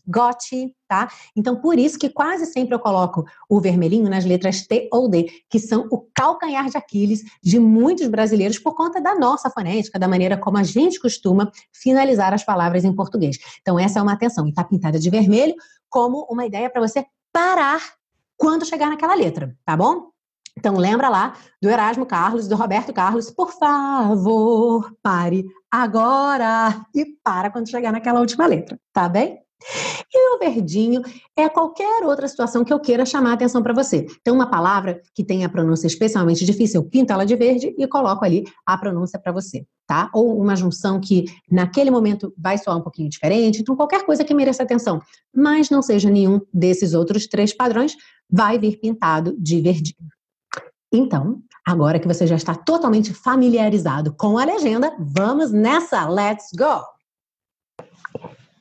got, 0.08 0.38
tá? 0.88 1.10
Então, 1.36 1.60
por 1.60 1.78
isso 1.78 2.00
que 2.00 2.10
quase 2.10 2.46
sempre 2.46 2.74
eu 2.74 2.80
coloco 2.80 3.26
o 3.50 3.60
vermelhinho 3.60 4.10
nas 4.10 4.26
letras 4.26 4.66
T 4.66 4.88
ou 4.92 5.08
D, 5.10 5.30
que 5.50 5.60
são 5.60 5.88
o 5.92 6.08
calcanhar 6.16 6.70
de 6.70 6.78
Aquiles 6.78 7.24
de 7.44 7.60
muitos 7.60 8.08
brasileiros 8.08 8.58
por 8.58 8.76
conta 8.76 9.02
da 9.02 9.16
nossa 9.16 9.50
fonética, 9.50 10.00
da 10.00 10.08
maneira 10.08 10.38
como 10.38 10.58
a 10.58 10.64
gente 10.64 11.00
costuma 11.00 11.52
finalizar 11.74 12.34
as 12.34 12.44
palavras 12.44 12.84
em 12.84 12.94
português. 12.94 13.38
Então, 13.62 13.78
essa 13.78 14.00
é 14.00 14.02
uma 14.02 14.14
atenção. 14.14 14.48
E 14.48 14.54
tá 14.54 14.64
pintada 14.64 14.98
de 14.98 15.10
vermelho 15.10 15.56
como 15.90 16.26
uma 16.30 16.46
ideia 16.46 16.70
para 16.70 16.82
você 16.82 17.06
parar 17.32 17.82
quando 18.38 18.66
chegar 18.66 18.90
naquela 18.90 19.16
letra, 19.16 19.56
tá 19.66 19.76
bom? 19.76 20.12
Então, 20.58 20.76
lembra 20.76 21.08
lá 21.08 21.36
do 21.62 21.70
Erasmo 21.70 22.04
Carlos, 22.04 22.48
do 22.48 22.56
Roberto 22.56 22.92
Carlos, 22.92 23.30
por 23.30 23.52
favor, 23.52 24.92
pare 25.04 25.46
agora 25.70 26.84
e 26.96 27.06
para 27.24 27.52
quando 27.52 27.70
chegar 27.70 27.92
naquela 27.92 28.20
última 28.20 28.48
letra, 28.48 28.80
tá 28.92 29.08
bem? 29.08 29.38
E 30.12 30.36
o 30.36 30.40
verdinho 30.40 31.02
é 31.36 31.48
qualquer 31.48 32.04
outra 32.04 32.28
situação 32.28 32.64
que 32.64 32.74
eu 32.74 32.80
queira 32.80 33.06
chamar 33.06 33.32
a 33.32 33.34
atenção 33.34 33.62
para 33.62 33.74
você. 33.74 34.08
Então, 34.20 34.34
uma 34.34 34.50
palavra 34.50 35.00
que 35.14 35.24
tem 35.24 35.46
a 35.46 35.50
pronúncia 35.50 35.86
especialmente 35.86 36.44
difícil, 36.44 36.82
eu 36.82 36.90
pinto 36.90 37.14
ela 37.14 37.26
de 37.26 37.36
verde 37.36 37.76
e 37.78 37.88
coloco 37.88 38.26
ali 38.26 38.44
a 38.66 38.78
pronúncia 38.78 39.20
para 39.20 39.32
você, 39.32 39.66
tá? 39.86 40.10
Ou 40.14 40.40
uma 40.40 40.56
junção 40.56 41.00
que 41.00 41.26
naquele 41.52 41.92
momento 41.92 42.34
vai 42.36 42.58
soar 42.58 42.78
um 42.78 42.82
pouquinho 42.82 43.10
diferente. 43.10 43.62
Então, 43.62 43.76
qualquer 43.76 44.06
coisa 44.06 44.24
que 44.24 44.34
mereça 44.34 44.64
atenção, 44.64 45.02
mas 45.36 45.70
não 45.70 45.84
seja 45.84 46.10
nenhum 46.10 46.42
desses 46.52 46.96
outros 46.96 47.28
três 47.28 47.54
padrões, 47.54 47.96
vai 48.30 48.58
vir 48.58 48.80
pintado 48.80 49.36
de 49.40 49.62
verdinho. 49.62 50.17
Então, 50.92 51.42
agora 51.66 52.00
que 52.00 52.08
você 52.08 52.26
já 52.26 52.36
está 52.36 52.56
totalmente 52.56 53.14
familiarizado 53.14 54.14
com 54.14 54.38
a 54.38 54.46
legenda, 54.46 54.96
vamos 55.00 55.52
nessa, 55.52 56.08
let's 56.08 56.48
go! 56.58 56.82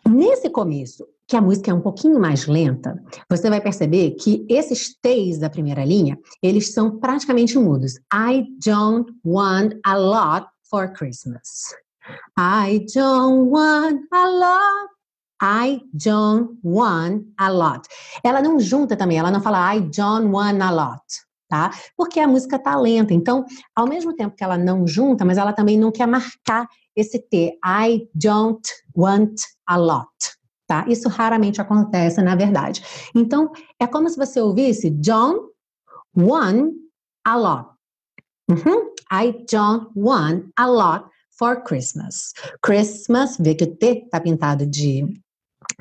Nesse 0.08 0.50
começo, 0.50 1.06
que 1.28 1.36
a 1.36 1.40
música 1.40 1.70
é 1.70 1.74
um 1.74 1.80
pouquinho 1.80 2.18
mais 2.18 2.46
lenta, 2.46 3.00
você 3.28 3.48
vai 3.48 3.60
perceber 3.60 4.12
que 4.12 4.44
esses 4.48 4.94
T's 5.00 5.38
da 5.38 5.50
primeira 5.50 5.84
linha, 5.84 6.18
eles 6.42 6.72
são 6.72 6.98
praticamente 6.98 7.58
mudos. 7.58 7.94
I 8.12 8.46
don't 8.64 9.12
want 9.24 9.74
a 9.84 9.96
lot 9.96 10.48
for 10.68 10.92
Christmas. 10.92 11.74
I 12.38 12.86
don't 12.94 13.50
want 13.50 14.02
a 14.12 14.28
lot. 14.28 14.90
I 15.42 15.80
don't 15.92 16.58
want 16.64 17.26
a 17.38 17.50
lot. 17.50 17.86
Ela 18.24 18.40
não 18.40 18.58
junta 18.58 18.96
também, 18.96 19.18
ela 19.18 19.30
não 19.30 19.40
fala 19.40 19.74
I 19.74 19.80
don't 19.80 20.30
want 20.32 20.60
a 20.62 20.70
lot 20.70 21.25
tá? 21.48 21.70
Porque 21.96 22.20
a 22.20 22.28
música 22.28 22.58
tá 22.58 22.76
lenta. 22.76 23.14
Então, 23.14 23.44
ao 23.74 23.86
mesmo 23.86 24.14
tempo 24.14 24.36
que 24.36 24.44
ela 24.44 24.58
não 24.58 24.86
junta, 24.86 25.24
mas 25.24 25.38
ela 25.38 25.52
também 25.52 25.78
não 25.78 25.92
quer 25.92 26.06
marcar 26.06 26.68
esse 26.94 27.18
T. 27.18 27.58
I 27.64 28.08
don't 28.14 28.68
want 28.96 29.40
a 29.66 29.76
lot. 29.76 30.08
Tá? 30.66 30.84
Isso 30.88 31.08
raramente 31.08 31.60
acontece, 31.60 32.20
na 32.22 32.34
verdade. 32.34 32.82
Então, 33.14 33.52
é 33.78 33.86
como 33.86 34.08
se 34.08 34.16
você 34.16 34.40
ouvisse 34.40 34.90
John 34.90 35.48
want 36.16 36.72
a 37.24 37.36
lot. 37.36 37.70
Uhum. 38.48 38.92
I 39.12 39.32
don't 39.50 39.90
want 39.94 40.46
a 40.56 40.66
lot 40.66 41.06
for 41.38 41.62
Christmas. 41.62 42.32
Christmas, 42.62 43.36
vê 43.38 43.54
que 43.54 43.64
o 43.64 43.76
T 43.76 44.04
está 44.04 44.20
pintado 44.20 44.66
de 44.66 45.04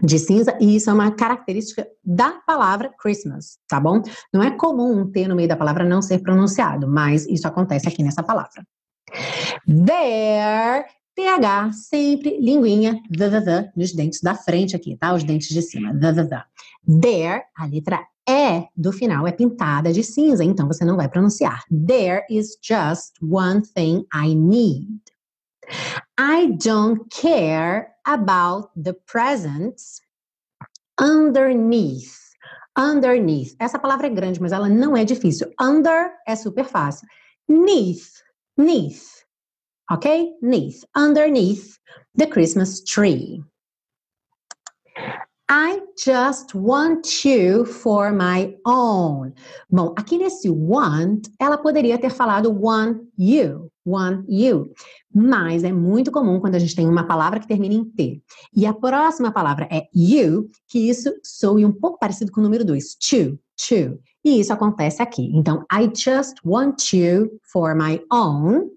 de 0.02 0.20
cinza, 0.20 0.58
e 0.60 0.76
isso 0.76 0.90
é 0.90 0.94
uma 0.94 1.12
característica 1.12 1.88
da 2.04 2.32
palavra 2.46 2.94
Christmas, 3.00 3.58
tá 3.68 3.80
bom? 3.80 4.02
Não 4.34 4.44
é 4.44 4.52
comum 4.52 5.00
um 5.00 5.12
T 5.12 5.28
no 5.28 5.36
meio 5.36 5.48
da 5.48 5.56
palavra 5.56 5.84
não 5.84 6.02
ser 6.02 6.20
pronunciado, 6.20 6.88
mas 6.88 7.26
isso 7.28 7.48
acontece 7.48 7.88
aqui 7.88 8.04
nessa 8.04 8.22
palavra. 8.22 8.66
There, 9.66 10.86
TH, 11.16 11.72
sempre 11.74 12.38
linguinha, 12.40 13.00
the, 13.10 13.30
the, 13.30 13.42
the, 13.42 13.72
nos 13.76 13.94
dentes 13.94 14.22
da 14.22 14.36
frente 14.36 14.76
aqui, 14.76 14.98
tá? 14.98 15.14
Os 15.14 15.24
dentes 15.24 15.50
de 15.50 15.62
cima, 15.62 15.98
the, 15.98 16.14
the, 16.14 16.26
the. 16.26 16.44
There, 17.02 17.44
a 17.56 17.66
letra 17.66 18.06
E 18.28 18.68
do 18.76 18.92
final 18.92 19.28
é 19.28 19.32
pintada 19.32 19.94
de 19.94 20.04
cinza, 20.04 20.44
então 20.44 20.68
você 20.68 20.84
não 20.84 20.98
vai 20.98 21.08
pronunciar. 21.08 21.64
There 21.70 22.26
is 22.28 22.58
just 22.60 23.14
one 23.22 23.62
thing 23.62 24.04
I 24.12 24.34
need. 24.34 25.00
I 26.18 26.52
don't 26.58 27.10
care 27.12 27.94
about 28.06 28.72
the 28.76 28.94
presents 28.94 30.02
underneath. 31.00 32.16
Underneath. 32.78 33.56
Essa 33.60 33.80
palavra 33.80 34.08
é 34.08 34.10
grande, 34.10 34.42
mas 34.42 34.52
ela 34.52 34.70
não 34.70 34.96
é 34.96 35.06
difícil. 35.06 35.52
Under 35.60 36.12
é 36.28 36.36
super 36.36 36.66
fácil. 36.66 37.08
Neath. 37.48 38.24
Neath. 38.58 39.26
Ok? 39.90 40.34
Neath. 40.42 40.84
Underneath 40.96 41.78
the 42.16 42.28
Christmas 42.28 42.82
tree. 42.84 43.44
I 45.48 45.80
just 45.96 46.56
want 46.56 47.24
you 47.24 47.66
for 47.66 48.12
my 48.12 48.58
own. 48.66 49.34
Bom, 49.70 49.94
aqui 49.96 50.18
nesse 50.18 50.50
want, 50.50 51.30
ela 51.40 51.58
poderia 51.58 52.00
ter 52.00 52.10
falado 52.10 52.50
want 52.50 53.04
you, 53.16 53.72
want 53.86 54.26
you. 54.28 54.74
Mas 55.14 55.64
é 55.64 55.72
muito 55.72 56.12
comum 56.12 56.40
quando 56.40 56.56
a 56.56 56.60
gente 56.60 56.76
tem 56.76 56.88
uma 56.88 57.06
palavra 57.06 57.40
que 57.40 57.48
termina 57.48 57.74
em 57.74 57.86
T. 57.86 58.22
E 58.56 58.66
a 58.66 58.74
próxima 58.74 59.32
palavra 59.32 59.68
é 59.72 59.88
you, 59.94 60.50
que 60.68 60.90
isso 60.90 61.14
soe 61.24 61.66
um 61.66 61.72
pouco 61.72 62.00
parecido 62.00 62.32
com 62.32 62.42
o 62.42 62.44
número 62.44 62.66
2, 62.66 62.96
to, 62.96 63.40
to. 63.56 64.00
E 64.24 64.40
isso 64.40 64.52
acontece 64.52 65.02
aqui. 65.02 65.32
Então, 65.34 65.64
I 65.72 65.90
just 65.94 66.38
want 66.44 66.94
you 66.94 67.40
for 67.52 67.76
my 67.76 68.02
own. 68.12 68.72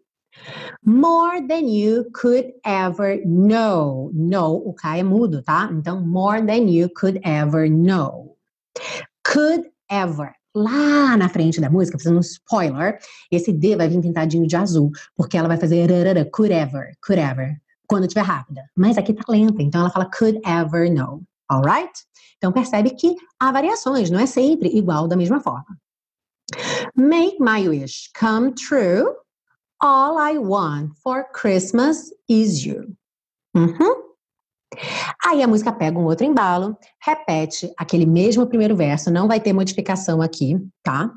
More 0.84 1.40
than 1.40 1.68
you 1.68 2.04
could 2.12 2.52
ever 2.64 3.20
know. 3.26 4.10
Know, 4.14 4.62
o 4.64 4.72
K 4.74 4.98
é 4.98 5.02
mudo, 5.02 5.42
tá? 5.42 5.68
Então, 5.72 6.06
more 6.06 6.44
than 6.44 6.70
you 6.70 6.88
could 6.94 7.20
ever 7.24 7.68
know. 7.68 8.36
Could 9.24 9.68
ever. 9.90 10.37
Lá 10.58 11.16
na 11.16 11.28
frente 11.28 11.60
da 11.60 11.70
música, 11.70 11.98
fazendo 11.98 12.16
um 12.16 12.20
spoiler, 12.20 12.98
esse 13.30 13.52
D 13.52 13.76
vai 13.76 13.88
vir 13.88 14.00
pintadinho 14.00 14.46
de 14.46 14.56
azul, 14.56 14.90
porque 15.16 15.36
ela 15.36 15.46
vai 15.46 15.56
fazer 15.56 15.88
could 16.32 16.52
ever, 16.52 16.92
could 17.00 17.20
ever, 17.20 17.56
quando 17.86 18.04
estiver 18.04 18.22
rápida. 18.22 18.62
Mas 18.76 18.98
aqui 18.98 19.12
tá 19.14 19.22
lenta, 19.28 19.62
então 19.62 19.82
ela 19.82 19.90
fala 19.90 20.10
could 20.10 20.40
ever 20.44 20.92
know. 20.92 21.22
alright? 21.48 21.92
Então 22.36 22.52
percebe 22.52 22.90
que 22.90 23.14
há 23.38 23.52
variações, 23.52 24.10
não 24.10 24.18
é 24.18 24.26
sempre 24.26 24.68
igual 24.68 25.06
da 25.08 25.16
mesma 25.16 25.40
forma. 25.40 25.78
Make 26.96 27.36
my 27.40 27.68
wish 27.68 28.10
come 28.18 28.52
true. 28.52 29.14
All 29.80 30.18
I 30.18 30.38
want 30.38 30.94
for 31.02 31.24
Christmas 31.32 32.12
is 32.28 32.64
you. 32.64 32.96
Uhum. 33.54 34.07
Aí 35.24 35.42
a 35.42 35.48
música 35.48 35.72
pega 35.72 35.98
um 35.98 36.04
outro 36.04 36.24
embalo, 36.26 36.76
repete 37.02 37.72
aquele 37.76 38.06
mesmo 38.06 38.46
primeiro 38.46 38.76
verso, 38.76 39.10
não 39.10 39.28
vai 39.28 39.40
ter 39.40 39.52
modificação 39.52 40.22
aqui, 40.22 40.56
tá? 40.82 41.10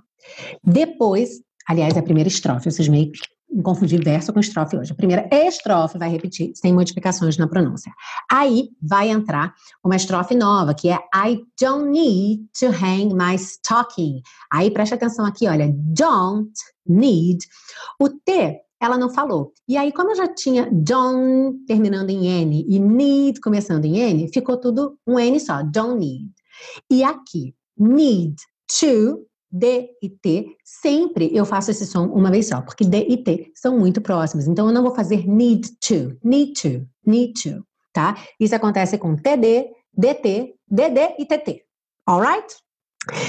Depois, 0.64 1.42
aliás, 1.68 1.96
é 1.96 2.00
a 2.00 2.04
primeira 2.04 2.28
estrofe, 2.28 2.72
vocês 2.72 2.88
meio 2.88 3.12
que 3.12 3.20
confundir 3.64 4.02
verso 4.02 4.32
com 4.32 4.40
estrofe 4.40 4.78
hoje. 4.78 4.94
A 4.94 4.96
primeira 4.96 5.28
estrofe 5.32 5.98
vai 5.98 6.10
repetir, 6.10 6.52
sem 6.56 6.74
modificações 6.74 7.38
na 7.38 7.48
pronúncia. 7.48 7.92
Aí 8.32 8.70
vai 8.82 9.10
entrar 9.10 9.54
uma 9.84 9.96
estrofe 9.96 10.34
nova, 10.36 10.74
que 10.74 10.90
é 10.90 10.98
I 11.14 11.42
don't 11.60 11.90
need 11.90 12.46
to 12.60 12.68
hang 12.68 13.14
my 13.14 13.36
stocking. 13.36 14.22
Aí 14.52 14.72
preste 14.72 14.94
atenção 14.94 15.26
aqui, 15.26 15.48
olha, 15.48 15.70
don't 15.74 16.54
need. 16.88 17.40
O 18.00 18.08
T 18.10 18.62
ela 18.82 18.98
não 18.98 19.14
falou. 19.14 19.54
E 19.68 19.78
aí, 19.78 19.92
como 19.92 20.12
eu 20.12 20.16
já 20.16 20.28
tinha 20.28 20.68
don't 20.72 21.64
terminando 21.68 22.10
em 22.10 22.28
N 22.28 22.66
e 22.68 22.80
need 22.80 23.40
começando 23.40 23.86
em 23.86 24.00
N, 24.00 24.28
ficou 24.34 24.58
tudo 24.58 24.98
um 25.06 25.20
N 25.20 25.40
só, 25.40 25.62
don't 25.62 26.00
need. 26.00 26.32
E 26.90 27.04
aqui, 27.04 27.54
need 27.78 28.36
to, 28.80 29.26
D 29.52 29.90
e 30.02 30.10
T, 30.10 30.56
sempre 30.64 31.30
eu 31.32 31.46
faço 31.46 31.70
esse 31.70 31.86
som 31.86 32.08
uma 32.08 32.32
vez 32.32 32.48
só, 32.48 32.62
porque 32.62 32.84
D 32.84 33.06
e 33.08 33.18
T 33.18 33.52
são 33.54 33.78
muito 33.78 34.02
próximos. 34.02 34.48
Então, 34.48 34.68
eu 34.68 34.74
não 34.74 34.82
vou 34.82 34.96
fazer 34.96 35.28
need 35.28 35.70
to, 35.80 36.18
need 36.24 36.54
to, 36.60 36.88
need 37.06 37.34
to, 37.34 37.64
tá? 37.94 38.18
Isso 38.40 38.56
acontece 38.56 38.98
com 38.98 39.16
TD, 39.16 39.70
DT, 39.94 40.56
DD 40.68 41.16
e 41.20 41.26
TT. 41.26 41.64
Alright? 42.10 42.56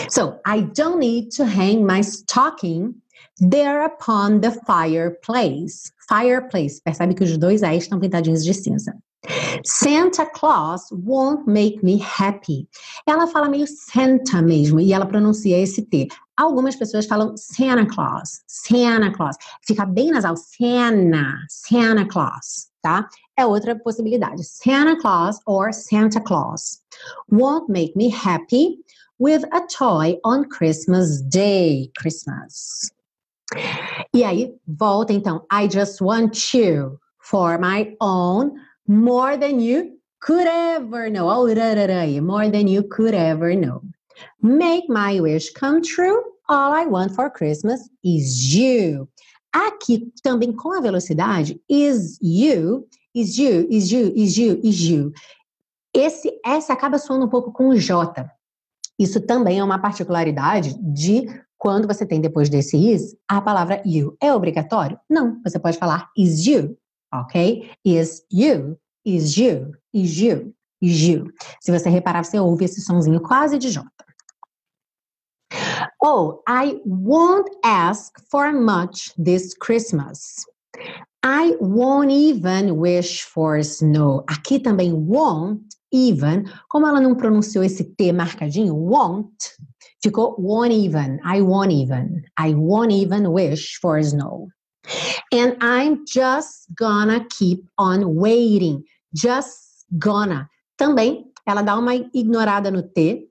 So, 0.08 0.38
I 0.46 0.62
don't 0.62 0.98
need 0.98 1.30
to 1.36 1.44
hang 1.44 1.84
my 1.84 2.00
stocking 2.00 3.01
There 3.40 3.84
upon 3.84 4.40
the 4.40 4.52
fireplace. 4.66 5.92
Fireplace. 6.08 6.80
Percebe 6.80 7.14
que 7.14 7.24
os 7.24 7.36
dois 7.38 7.62
A's 7.62 7.84
estão 7.84 8.00
pintadinhos 8.00 8.44
de 8.44 8.54
cinza. 8.54 8.94
Santa 9.64 10.26
Claus 10.26 10.90
won't 10.90 11.46
make 11.46 11.82
me 11.82 12.00
happy. 12.00 12.68
Ela 13.06 13.26
fala 13.26 13.48
meio 13.48 13.66
Santa 13.66 14.42
mesmo 14.42 14.80
e 14.80 14.92
ela 14.92 15.06
pronuncia 15.06 15.58
esse 15.58 15.82
T. 15.82 16.08
Algumas 16.36 16.74
pessoas 16.74 17.06
falam 17.06 17.36
Santa 17.36 17.86
Claus, 17.86 18.42
Santa 18.46 19.12
Claus. 19.12 19.36
Fica 19.64 19.86
bem 19.86 20.10
nasal, 20.10 20.36
Santa, 20.36 21.36
Santa 21.48 22.04
Claus, 22.06 22.68
tá? 22.82 23.08
É 23.36 23.46
outra 23.46 23.78
possibilidade. 23.78 24.42
Santa 24.44 25.00
Claus 25.00 25.38
or 25.46 25.72
Santa 25.72 26.20
Claus 26.20 26.80
won't 27.30 27.70
make 27.70 27.96
me 27.96 28.10
happy 28.10 28.78
with 29.20 29.44
a 29.52 29.60
toy 29.68 30.18
on 30.24 30.48
Christmas 30.48 31.22
Day. 31.22 31.92
Christmas. 31.96 32.90
E 34.14 34.24
aí, 34.24 34.54
volta 34.66 35.12
então. 35.12 35.44
I 35.50 35.68
just 35.68 36.00
want 36.00 36.54
you 36.54 36.98
for 37.18 37.58
my 37.58 37.96
own, 38.00 38.52
more 38.86 39.38
than 39.38 39.60
you 39.60 39.98
could 40.20 40.46
ever 40.46 41.10
know. 41.10 41.26
More 41.26 42.50
than 42.50 42.68
you 42.68 42.82
could 42.84 43.14
ever 43.14 43.54
know. 43.54 43.82
Make 44.40 44.88
my 44.88 45.20
wish 45.20 45.52
come 45.52 45.80
true. 45.80 46.20
All 46.48 46.72
I 46.74 46.86
want 46.86 47.14
for 47.14 47.30
Christmas 47.30 47.88
is 48.04 48.54
you. 48.54 49.08
Aqui 49.52 50.10
também 50.22 50.52
com 50.52 50.72
a 50.72 50.80
velocidade, 50.80 51.60
is 51.68 52.18
you, 52.22 52.88
is 53.14 53.36
you, 53.36 53.66
is 53.70 53.92
you, 53.92 54.12
is 54.16 54.36
you, 54.38 54.60
is 54.62 54.80
you. 54.80 55.12
Esse 55.94 56.32
S 56.44 56.72
acaba 56.72 56.98
soando 56.98 57.26
um 57.26 57.28
pouco 57.28 57.52
com 57.52 57.68
o 57.68 57.76
J. 57.76 58.30
Isso 58.98 59.20
também 59.20 59.58
é 59.58 59.64
uma 59.64 59.78
particularidade 59.78 60.74
de 60.80 61.26
quando 61.62 61.86
você 61.86 62.04
tem 62.04 62.20
depois 62.20 62.48
desse 62.48 62.76
is 62.76 63.16
a 63.28 63.40
palavra 63.40 63.80
you. 63.86 64.16
É 64.20 64.34
obrigatório? 64.34 64.98
Não. 65.08 65.40
Você 65.44 65.60
pode 65.60 65.78
falar 65.78 66.10
is 66.18 66.44
you, 66.44 66.76
ok? 67.14 67.70
Is 67.84 68.26
you, 68.32 68.76
is 69.06 69.36
you, 69.36 69.70
is 69.94 70.18
you, 70.18 70.52
is 70.80 71.00
you. 71.00 71.32
Se 71.60 71.70
você 71.70 71.88
reparar, 71.88 72.24
você 72.24 72.36
ouve 72.36 72.64
esse 72.64 72.80
sonzinho 72.80 73.20
quase 73.20 73.58
de 73.58 73.70
J. 73.70 73.86
Oh, 76.02 76.42
I 76.48 76.80
won't 76.84 77.48
ask 77.64 78.10
for 78.28 78.52
much 78.52 79.14
this 79.16 79.54
Christmas. 79.54 80.44
I 81.24 81.56
won't 81.60 82.10
even 82.10 82.72
wish 82.72 83.22
for 83.22 83.58
snow. 83.58 84.24
Aqui 84.26 84.58
também 84.58 84.92
won't 84.92 85.62
even, 85.92 86.42
como 86.68 86.88
ela 86.88 87.00
não 87.00 87.14
pronunciou 87.14 87.62
esse 87.62 87.84
T 87.84 88.12
marcadinho, 88.12 88.74
won't, 88.74 89.30
ficou 90.02 90.34
won't 90.38 90.72
even, 90.72 91.20
I 91.24 91.40
won't 91.40 91.72
even, 91.72 92.24
I 92.36 92.54
won't 92.54 92.92
even 92.92 93.32
wish 93.32 93.78
for 93.80 94.02
snow. 94.02 94.48
And 95.32 95.56
I'm 95.60 96.04
just 96.06 96.66
gonna 96.74 97.24
keep 97.30 97.64
on 97.78 98.16
waiting, 98.16 98.82
just 99.14 99.86
gonna. 99.98 100.48
Também, 100.76 101.26
ela 101.46 101.62
dá 101.62 101.78
uma 101.78 101.94
ignorada 101.94 102.70
no 102.70 102.82
T 102.82 103.28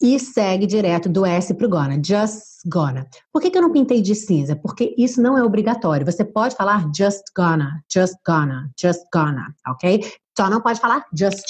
e 0.00 0.18
segue 0.18 0.66
direto 0.66 1.08
do 1.08 1.24
S 1.24 1.52
para 1.54 1.66
o 1.66 1.70
gonna, 1.70 2.00
just 2.02 2.62
gonna. 2.66 3.06
Por 3.32 3.42
que, 3.42 3.50
que 3.50 3.58
eu 3.58 3.62
não 3.62 3.72
pintei 3.72 4.00
de 4.00 4.14
cinza? 4.14 4.56
Porque 4.56 4.94
isso 4.96 5.20
não 5.20 5.36
é 5.36 5.42
obrigatório. 5.42 6.06
Você 6.06 6.24
pode 6.24 6.56
falar 6.56 6.90
just 6.94 7.22
gonna, 7.36 7.82
just 7.92 8.14
gonna, 8.26 8.70
just 8.80 9.04
gonna, 9.12 9.54
ok? 9.68 10.00
Só 10.36 10.48
não 10.48 10.60
pode 10.60 10.80
falar 10.80 11.04
just 11.16 11.44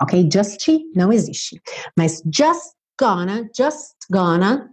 ok? 0.00 0.28
Just 0.32 0.66
não 0.94 1.12
existe. 1.12 1.60
Mas 1.96 2.22
just 2.32 2.75
gonna, 2.98 3.48
just 3.56 3.96
gonna, 4.10 4.70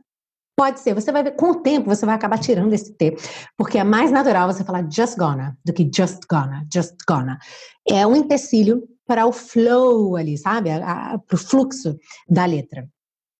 pode 0.55 0.79
ser. 0.79 0.93
Você 0.93 1.11
vai 1.11 1.23
ver, 1.23 1.31
com 1.31 1.51
o 1.51 1.61
tempo, 1.61 1.89
você 1.89 2.05
vai 2.05 2.15
acabar 2.15 2.37
tirando 2.39 2.73
esse 2.73 2.93
T, 2.93 3.15
porque 3.57 3.77
é 3.77 3.83
mais 3.83 4.11
natural 4.11 4.51
você 4.51 4.63
falar 4.63 4.89
just 4.89 5.17
gonna 5.17 5.57
do 5.65 5.73
que 5.73 5.89
just 5.93 6.21
gonna, 6.29 6.65
just 6.71 6.95
gonna. 7.07 7.37
É 7.87 8.05
um 8.05 8.15
empecilho 8.15 8.87
para 9.05 9.25
o 9.25 9.31
flow 9.31 10.15
ali, 10.15 10.37
sabe? 10.37 10.69
Para 10.69 11.35
o 11.35 11.37
fluxo 11.37 11.97
da 12.29 12.45
letra. 12.45 12.87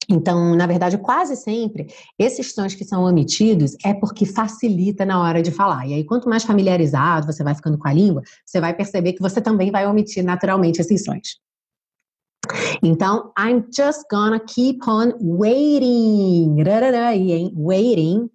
Então, 0.10 0.54
na 0.56 0.68
verdade, 0.68 0.98
quase 0.98 1.36
sempre, 1.36 1.88
esses 2.20 2.54
sons 2.54 2.76
que 2.76 2.84
são 2.84 3.04
omitidos 3.04 3.76
é 3.86 3.94
porque 3.94 4.26
facilita 4.26 5.06
na 5.06 5.22
hora 5.22 5.42
de 5.42 5.50
falar. 5.50 5.88
E 5.88 5.94
aí, 5.94 6.04
quanto 6.04 6.28
mais 6.30 6.44
familiarizado 6.44 7.26
você 7.26 7.44
vai 7.44 7.56
ficando 7.56 7.78
com 7.78 7.88
a 7.88 7.94
língua, 7.94 8.22
você 8.46 8.60
vai 8.60 8.76
perceber 8.76 9.14
que 9.14 9.22
você 9.22 9.40
também 9.40 9.72
vai 9.72 9.88
omitir 9.88 10.24
naturalmente 10.24 10.82
esses 10.82 11.04
sons. 11.04 11.40
Então, 12.82 13.32
I'm 13.38 13.66
just 13.72 14.06
gonna 14.10 14.40
keep 14.40 14.88
on 14.88 15.14
waiting, 15.20 16.56
waiting 17.56 18.30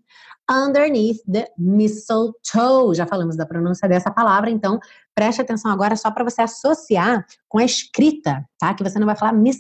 underneath 0.49 1.21
the 1.27 1.47
mistletoe. 1.59 2.95
Já 2.95 3.07
falamos 3.07 3.37
da 3.37 3.45
pronúncia 3.47 3.89
dessa 3.89 4.11
palavra, 4.11 4.51
então 4.51 4.81
preste 5.15 5.43
atenção 5.43 5.71
agora 5.71 5.97
só 5.97 6.11
para 6.11 6.25
você 6.25 6.43
associar 6.43 7.27
com 7.49 7.59
a 7.59 7.65
escrita, 7.65 8.45
tá? 8.59 8.73
Que 8.75 8.83
você 8.83 8.99
não 8.99 9.07
vai 9.07 9.17
falar 9.17 9.33
mis, 9.33 9.59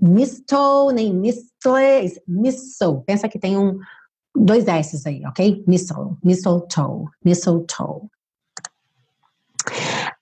mistletoe 0.00 0.94
nem 0.94 1.14
mistle, 1.14 2.22
mistle. 2.28 3.02
Pensa 3.06 3.28
que 3.28 3.38
tem 3.38 3.56
um 3.56 3.78
dois 4.36 4.66
S's 4.66 5.06
aí, 5.06 5.24
ok? 5.26 5.64
Mistle, 5.66 6.18
mistletoe, 6.22 7.06
mistletoe. 7.24 8.08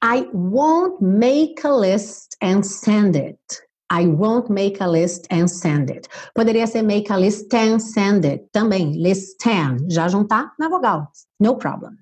I 0.06 0.26
won't 0.34 1.00
make 1.00 1.64
a 1.64 1.72
list 1.72 2.36
and 2.42 2.64
send 2.66 3.16
it. 3.16 3.40
I 3.88 4.04
won't 4.04 4.50
make 4.50 4.78
a 4.82 4.86
list 4.86 5.26
and 5.30 5.50
send 5.50 5.90
it. 5.90 6.08
Poderia 6.36 6.68
ser 6.68 6.82
make 6.82 7.08
a 7.08 7.16
list 7.16 7.54
and 7.54 7.80
send 7.80 8.26
it 8.26 8.52
também. 8.52 9.00
List 9.00 9.46
and. 9.46 9.80
Já 9.90 10.08
juntar 10.08 10.50
na 10.58 10.68
vogal. 10.68 11.08
No 11.40 11.54
problem. 11.54 11.96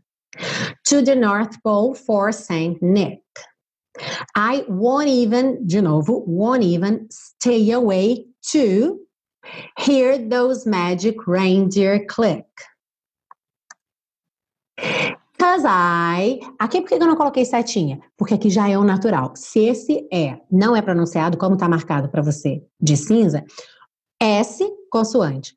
To 0.87 1.01
the 1.01 1.15
North 1.15 1.63
Pole 1.63 1.95
for 1.95 2.33
Saint 2.33 2.83
Nick. 2.83 3.21
I 4.35 4.65
won't 4.67 5.09
even, 5.09 5.65
de 5.65 5.81
novo, 5.81 6.25
won't 6.27 6.65
even 6.65 7.07
stay 7.09 7.71
away 7.71 8.27
to 8.51 8.99
hear 9.79 10.19
those 10.19 10.67
magic 10.67 11.29
reindeer 11.29 12.05
click. 12.07 12.47
Because 15.43 15.67
I. 15.67 16.39
Aqui 16.57 16.81
por 16.81 16.89
que 16.89 16.95
eu 16.95 17.01
não 17.01 17.17
coloquei 17.17 17.45
setinha? 17.45 18.01
Porque 18.17 18.33
aqui 18.33 18.49
já 18.49 18.69
é 18.69 18.79
o 18.79 18.85
natural. 18.85 19.33
Se 19.35 19.59
esse 19.59 20.07
é 20.13 20.39
não 20.49 20.77
é 20.77 20.81
pronunciado, 20.81 21.37
como 21.37 21.55
está 21.55 21.69
marcado 21.69 22.09
para 22.09 22.23
você 22.23 22.63
de 22.81 22.97
cinza, 22.97 23.45
S, 24.21 24.65
consoante. 24.89 25.57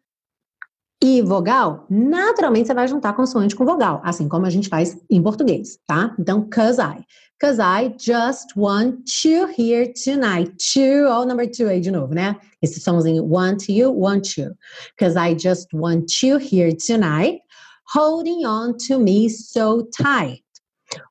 E 1.04 1.22
vogal, 1.22 1.86
naturalmente 1.88 2.66
você 2.66 2.74
vai 2.74 2.88
juntar 2.88 3.14
consoante 3.14 3.56
com 3.56 3.64
vogal, 3.64 4.02
assim 4.04 4.28
como 4.28 4.48
a 4.48 4.50
gente 4.50 4.70
faz 4.70 4.98
em 5.08 5.22
português, 5.22 5.78
tá? 5.86 6.16
Então, 6.18 6.50
cause 6.50 6.82
I. 6.82 7.06
Cause 7.40 7.60
I 7.62 7.94
just 8.00 8.56
want 8.58 9.24
you 9.24 9.48
here 9.56 9.94
tonight. 9.94 10.52
To, 10.74 11.10
ó 11.10 11.22
o 11.22 11.26
number 11.26 11.48
two 11.52 11.68
aí 11.68 11.80
de 11.80 11.92
novo, 11.92 12.16
né? 12.16 12.38
Esse 12.60 12.80
somzinho, 12.80 13.24
want 13.24 13.70
you, 13.70 13.94
want 13.96 14.36
you. 14.36 14.56
Cause 14.98 15.16
I 15.16 15.38
just 15.38 15.68
want 15.76 16.24
you 16.24 16.40
here 16.40 16.76
tonight 16.76 17.45
holding 17.88 18.46
on 18.46 18.78
to 18.88 19.00
me 19.00 19.30
so 19.30 19.88
tight. 19.98 20.44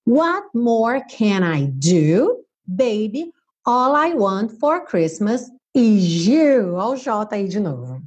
What 0.04 0.44
more 0.54 1.02
can 1.10 1.42
I 1.42 1.64
do? 1.64 2.44
Baby, 2.74 3.32
all 3.66 3.94
I 3.94 4.14
want 4.14 4.58
for 4.58 4.84
Christmas 4.84 5.50
is 5.74 6.26
you. 6.26 6.74
Olha 6.76 6.94
o 6.94 6.96
J 6.96 7.10
aí 7.32 7.48
de 7.48 7.60
novo. 7.60 8.00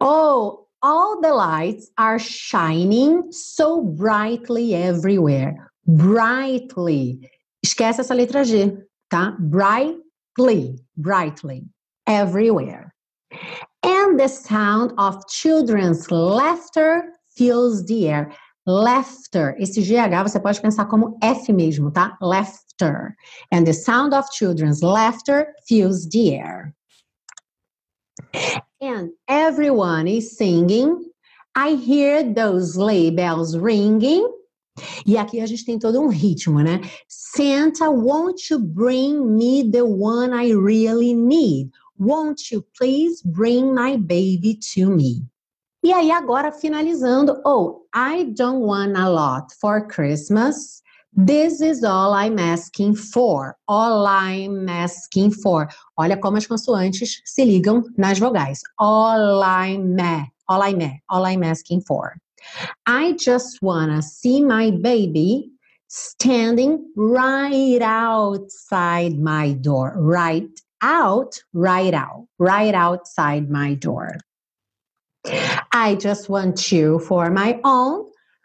Oh, 0.00 0.66
all 0.82 1.20
the 1.20 1.32
lights 1.32 1.90
are 1.98 2.18
shining 2.18 3.32
so 3.32 3.82
brightly 3.82 4.74
everywhere. 4.74 5.70
Brightly. 5.86 7.28
Esquece 7.64 8.00
essa 8.00 8.14
letra 8.14 8.44
G, 8.44 8.76
tá? 9.10 9.36
Brightly, 9.38 10.78
brightly, 10.96 11.64
everywhere. 12.06 12.94
And 13.84 14.18
the 14.18 14.28
sound 14.28 14.94
of 14.96 15.26
children's 15.28 16.10
laughter 16.10 17.12
fills 17.36 17.84
the 17.84 18.08
air. 18.08 18.32
Laughter, 18.66 19.54
esse 19.58 19.82
GH 19.82 20.22
você 20.22 20.40
pode 20.40 20.58
pensar 20.60 20.86
como 20.86 21.18
F 21.22 21.52
mesmo, 21.52 21.90
tá? 21.90 22.16
Laughter. 22.22 23.14
And 23.52 23.66
the 23.66 23.74
sound 23.74 24.14
of 24.14 24.30
children's 24.30 24.82
laughter 24.82 25.54
fills 25.68 26.08
the 26.08 26.34
air. 26.34 26.74
And 28.80 29.10
everyone 29.28 30.08
is 30.08 30.34
singing. 30.34 31.10
I 31.54 31.74
hear 31.74 32.22
those 32.22 32.72
sleigh 32.72 33.10
bells 33.10 33.54
ringing. 33.54 34.26
E 35.06 35.16
aqui 35.18 35.40
a 35.40 35.46
gente 35.46 35.64
tem 35.64 35.78
todo 35.78 36.00
um 36.00 36.08
ritmo, 36.08 36.60
né? 36.60 36.80
Santa, 37.06 37.90
won't 37.90 38.50
you 38.50 38.58
bring 38.58 39.36
me 39.36 39.70
the 39.70 39.84
one 39.84 40.32
I 40.32 40.52
really 40.52 41.12
need? 41.12 41.70
Won't 41.98 42.50
you 42.50 42.64
please 42.76 43.22
bring 43.22 43.74
my 43.74 43.96
baby 43.96 44.58
to 44.74 44.90
me? 44.90 45.24
E 45.84 45.92
aí, 45.92 46.10
agora 46.10 46.50
finalizando, 46.50 47.40
oh, 47.44 47.82
I 47.94 48.24
don't 48.34 48.60
want 48.60 48.96
a 48.96 49.08
lot 49.08 49.52
for 49.60 49.86
Christmas. 49.86 50.82
This 51.12 51.60
is 51.60 51.84
all 51.84 52.14
I'm 52.14 52.38
asking 52.38 52.96
for. 52.96 53.56
All 53.68 54.06
I'm 54.06 54.68
asking 54.68 55.32
for. 55.32 55.68
Olha 55.96 56.18
como 56.18 56.38
as 56.38 56.46
consoantes 56.46 57.20
se 57.24 57.44
ligam 57.44 57.84
nas 57.96 58.18
vogais. 58.18 58.60
All 58.78 59.42
I'm, 59.42 59.96
all 60.48 60.62
I'm, 60.62 61.00
all 61.08 61.24
I'm 61.24 61.44
asking 61.44 61.82
for. 61.82 62.16
I 62.86 63.12
just 63.12 63.62
wanna 63.62 64.02
see 64.02 64.42
my 64.42 64.70
baby 64.70 65.50
standing 65.86 66.84
right 66.96 67.80
outside 67.80 69.18
my 69.18 69.52
door. 69.52 69.94
Right 69.96 70.48
out, 70.84 71.42
right 71.54 71.94
out, 71.94 72.26
right 72.38 72.74
outside 72.74 73.50
my 73.50 73.74
door. 73.74 74.18
I 75.72 75.96
just 75.98 76.28
want 76.28 76.70
you 76.70 76.98
for 76.98 77.30
my 77.30 77.58
own 77.64 78.04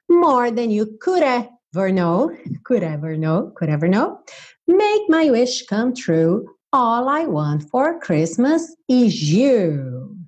more 0.09 0.49
than 0.49 0.71
you 0.71 0.97
could 1.01 1.21
ever 1.21 1.91
know, 1.91 2.35
could 2.63 2.81
ever 2.81 3.17
know, 3.17 3.51
could 3.55 3.69
ever 3.69 3.89
know. 3.89 4.19
Make 4.67 5.09
my 5.09 5.29
wish 5.29 5.65
come 5.65 5.93
true. 5.93 6.47
All 6.71 7.09
I 7.09 7.25
want 7.25 7.69
for 7.69 7.99
Christmas 7.99 8.73
is 8.87 9.31
you. 9.31 10.18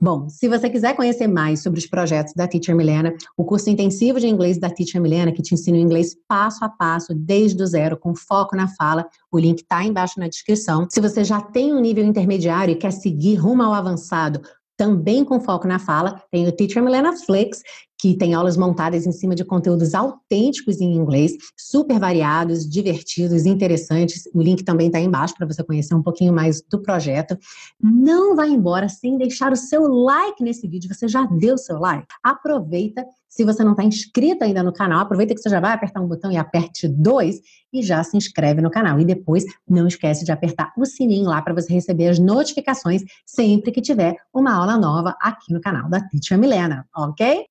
Bom, 0.00 0.28
se 0.28 0.48
você 0.48 0.70
quiser 0.70 0.94
conhecer 0.94 1.26
mais 1.26 1.60
sobre 1.60 1.80
os 1.80 1.86
projetos 1.86 2.32
da 2.32 2.46
Teacher 2.46 2.76
Milena, 2.76 3.12
o 3.36 3.44
curso 3.44 3.68
intensivo 3.68 4.20
de 4.20 4.28
inglês 4.28 4.56
da 4.56 4.70
Teacher 4.70 5.02
Milena, 5.02 5.32
que 5.32 5.42
te 5.42 5.54
ensina 5.54 5.76
o 5.76 5.80
inglês 5.80 6.16
passo 6.28 6.64
a 6.64 6.68
passo, 6.68 7.12
desde 7.12 7.60
o 7.60 7.66
zero, 7.66 7.96
com 7.96 8.14
foco 8.14 8.54
na 8.54 8.68
fala, 8.68 9.08
o 9.32 9.38
link 9.38 9.60
está 9.60 9.82
embaixo 9.82 10.20
na 10.20 10.28
descrição. 10.28 10.86
Se 10.88 11.00
você 11.00 11.24
já 11.24 11.40
tem 11.40 11.74
um 11.74 11.80
nível 11.80 12.04
intermediário 12.04 12.72
e 12.72 12.76
quer 12.76 12.92
seguir 12.92 13.34
rumo 13.34 13.64
ao 13.64 13.74
avançado, 13.74 14.40
também 14.76 15.24
com 15.24 15.40
foco 15.40 15.66
na 15.66 15.80
fala, 15.80 16.22
tem 16.30 16.46
o 16.46 16.52
Teacher 16.52 16.80
Milena 16.80 17.16
Flix, 17.16 17.60
que 17.98 18.16
tem 18.16 18.32
aulas 18.32 18.56
montadas 18.56 19.06
em 19.06 19.12
cima 19.12 19.34
de 19.34 19.44
conteúdos 19.44 19.92
autênticos 19.92 20.80
em 20.80 20.94
inglês, 20.94 21.32
super 21.56 21.98
variados, 21.98 22.68
divertidos, 22.68 23.44
interessantes. 23.44 24.28
O 24.32 24.40
link 24.40 24.62
também 24.62 24.86
está 24.86 25.00
embaixo 25.00 25.34
para 25.36 25.46
você 25.46 25.64
conhecer 25.64 25.94
um 25.94 26.02
pouquinho 26.02 26.32
mais 26.32 26.62
do 26.62 26.80
projeto. 26.80 27.36
Não 27.82 28.36
vá 28.36 28.46
embora 28.46 28.88
sem 28.88 29.18
deixar 29.18 29.50
o 29.52 29.56
seu 29.56 29.88
like 29.88 30.42
nesse 30.42 30.68
vídeo. 30.68 30.94
Você 30.94 31.08
já 31.08 31.26
deu 31.26 31.56
o 31.56 31.58
seu 31.58 31.78
like? 31.78 32.06
Aproveita. 32.22 33.04
Se 33.28 33.44
você 33.44 33.62
não 33.64 33.72
está 33.72 33.84
inscrito 33.84 34.44
ainda 34.44 34.62
no 34.62 34.72
canal, 34.72 35.00
aproveita 35.00 35.34
que 35.34 35.40
você 35.40 35.50
já 35.50 35.60
vai 35.60 35.72
apertar 35.72 36.00
um 36.00 36.08
botão 36.08 36.30
e 36.30 36.36
aperte 36.36 36.88
dois 36.88 37.40
e 37.72 37.82
já 37.82 38.02
se 38.02 38.16
inscreve 38.16 38.62
no 38.62 38.70
canal. 38.70 38.98
E 39.00 39.04
depois 39.04 39.44
não 39.68 39.86
esquece 39.88 40.24
de 40.24 40.30
apertar 40.30 40.72
o 40.78 40.86
sininho 40.86 41.28
lá 41.28 41.42
para 41.42 41.52
você 41.52 41.72
receber 41.72 42.08
as 42.08 42.18
notificações 42.18 43.02
sempre 43.26 43.72
que 43.72 43.82
tiver 43.82 44.14
uma 44.32 44.54
aula 44.54 44.78
nova 44.78 45.16
aqui 45.20 45.52
no 45.52 45.60
canal 45.60 45.90
da 45.90 46.00
Teacher 46.00 46.38
Milena, 46.38 46.86
ok? 46.96 47.44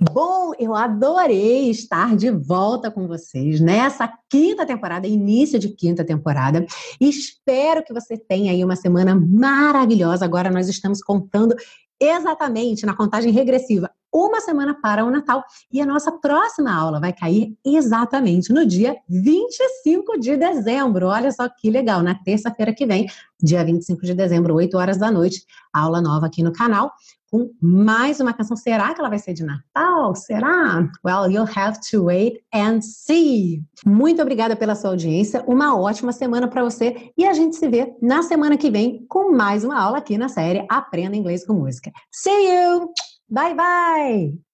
Bom, 0.00 0.52
eu 0.58 0.74
adorei 0.74 1.68
estar 1.68 2.16
de 2.16 2.30
volta 2.30 2.90
com 2.90 3.06
vocês 3.06 3.60
nessa 3.60 4.10
quinta 4.30 4.64
temporada, 4.64 5.06
início 5.06 5.58
de 5.58 5.68
quinta 5.68 6.02
temporada. 6.02 6.64
Espero 6.98 7.84
que 7.84 7.92
você 7.92 8.16
tenha 8.16 8.50
aí 8.50 8.64
uma 8.64 8.76
semana 8.76 9.14
maravilhosa. 9.14 10.24
Agora 10.24 10.50
nós 10.50 10.70
estamos 10.70 11.02
contando 11.02 11.54
exatamente 12.00 12.86
na 12.86 12.96
contagem 12.96 13.30
regressiva 13.30 13.90
uma 14.10 14.40
semana 14.40 14.74
para 14.80 15.04
o 15.04 15.10
Natal 15.10 15.44
e 15.70 15.82
a 15.82 15.86
nossa 15.86 16.10
próxima 16.10 16.74
aula 16.74 16.98
vai 16.98 17.12
cair 17.12 17.54
exatamente 17.64 18.52
no 18.52 18.64
dia 18.64 18.96
25 19.06 20.18
de 20.18 20.34
dezembro. 20.34 21.08
Olha 21.08 21.30
só 21.30 21.46
que 21.46 21.70
legal, 21.70 22.02
na 22.02 22.14
terça-feira 22.14 22.74
que 22.74 22.86
vem, 22.86 23.06
dia 23.40 23.62
25 23.62 24.00
de 24.00 24.14
dezembro, 24.14 24.54
8 24.54 24.76
horas 24.78 24.96
da 24.96 25.10
noite, 25.10 25.44
aula 25.72 26.00
nova 26.00 26.26
aqui 26.26 26.42
no 26.42 26.52
canal 26.52 26.90
com 27.30 27.50
mais 27.60 28.20
uma 28.20 28.32
canção. 28.32 28.56
Será 28.56 28.92
que 28.92 29.00
ela 29.00 29.08
vai 29.08 29.18
ser 29.18 29.32
de 29.32 29.44
Natal? 29.44 30.14
Será? 30.14 30.88
Well, 31.04 31.30
you'll 31.30 31.48
have 31.56 31.78
to 31.90 32.04
wait 32.04 32.42
and 32.52 32.80
see. 32.80 33.62
Muito 33.86 34.20
obrigada 34.20 34.56
pela 34.56 34.74
sua 34.74 34.90
audiência. 34.90 35.44
Uma 35.46 35.78
ótima 35.78 36.12
semana 36.12 36.48
para 36.48 36.64
você 36.64 37.12
e 37.16 37.24
a 37.24 37.32
gente 37.32 37.56
se 37.56 37.68
vê 37.68 37.94
na 38.02 38.22
semana 38.22 38.56
que 38.56 38.70
vem 38.70 39.06
com 39.08 39.32
mais 39.32 39.64
uma 39.64 39.80
aula 39.80 39.98
aqui 39.98 40.18
na 40.18 40.28
série 40.28 40.66
Aprenda 40.68 41.16
Inglês 41.16 41.46
com 41.46 41.54
Música. 41.54 41.92
See 42.10 42.30
you! 42.30 42.92
Bye 43.28 43.54
bye! 43.54 44.49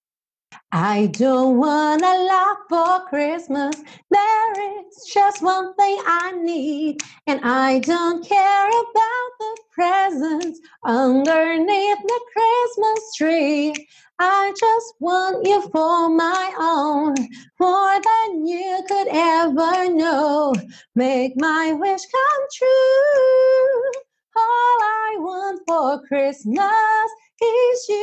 I 0.72 1.06
don't 1.06 1.58
want 1.58 2.02
a 2.02 2.24
lot 2.24 2.56
for 2.68 3.08
Christmas. 3.08 3.76
There 4.10 4.78
is 4.78 5.10
just 5.12 5.42
one 5.42 5.74
thing 5.74 5.98
I 6.04 6.32
need, 6.32 7.00
and 7.26 7.40
I 7.42 7.78
don't 7.78 8.26
care 8.26 8.68
about 8.68 9.30
the 9.38 9.58
presents 9.72 10.60
underneath 10.84 11.98
the 12.02 12.20
Christmas 12.32 13.16
tree. 13.16 13.88
I 14.18 14.52
just 14.58 14.94
want 15.00 15.46
you 15.46 15.62
for 15.70 16.08
my 16.10 16.52
own, 16.58 17.14
more 17.58 18.00
than 18.00 18.46
you 18.46 18.84
could 18.88 19.08
ever 19.08 19.94
know. 19.94 20.54
Make 20.94 21.32
my 21.36 21.72
wish 21.72 22.02
come 22.02 22.46
true. 22.54 24.02
All 24.36 24.78
I 24.82 25.16
want 25.18 25.62
for 25.66 26.06
Christmas 26.06 27.10
is 27.42 27.86
you. 27.90 27.96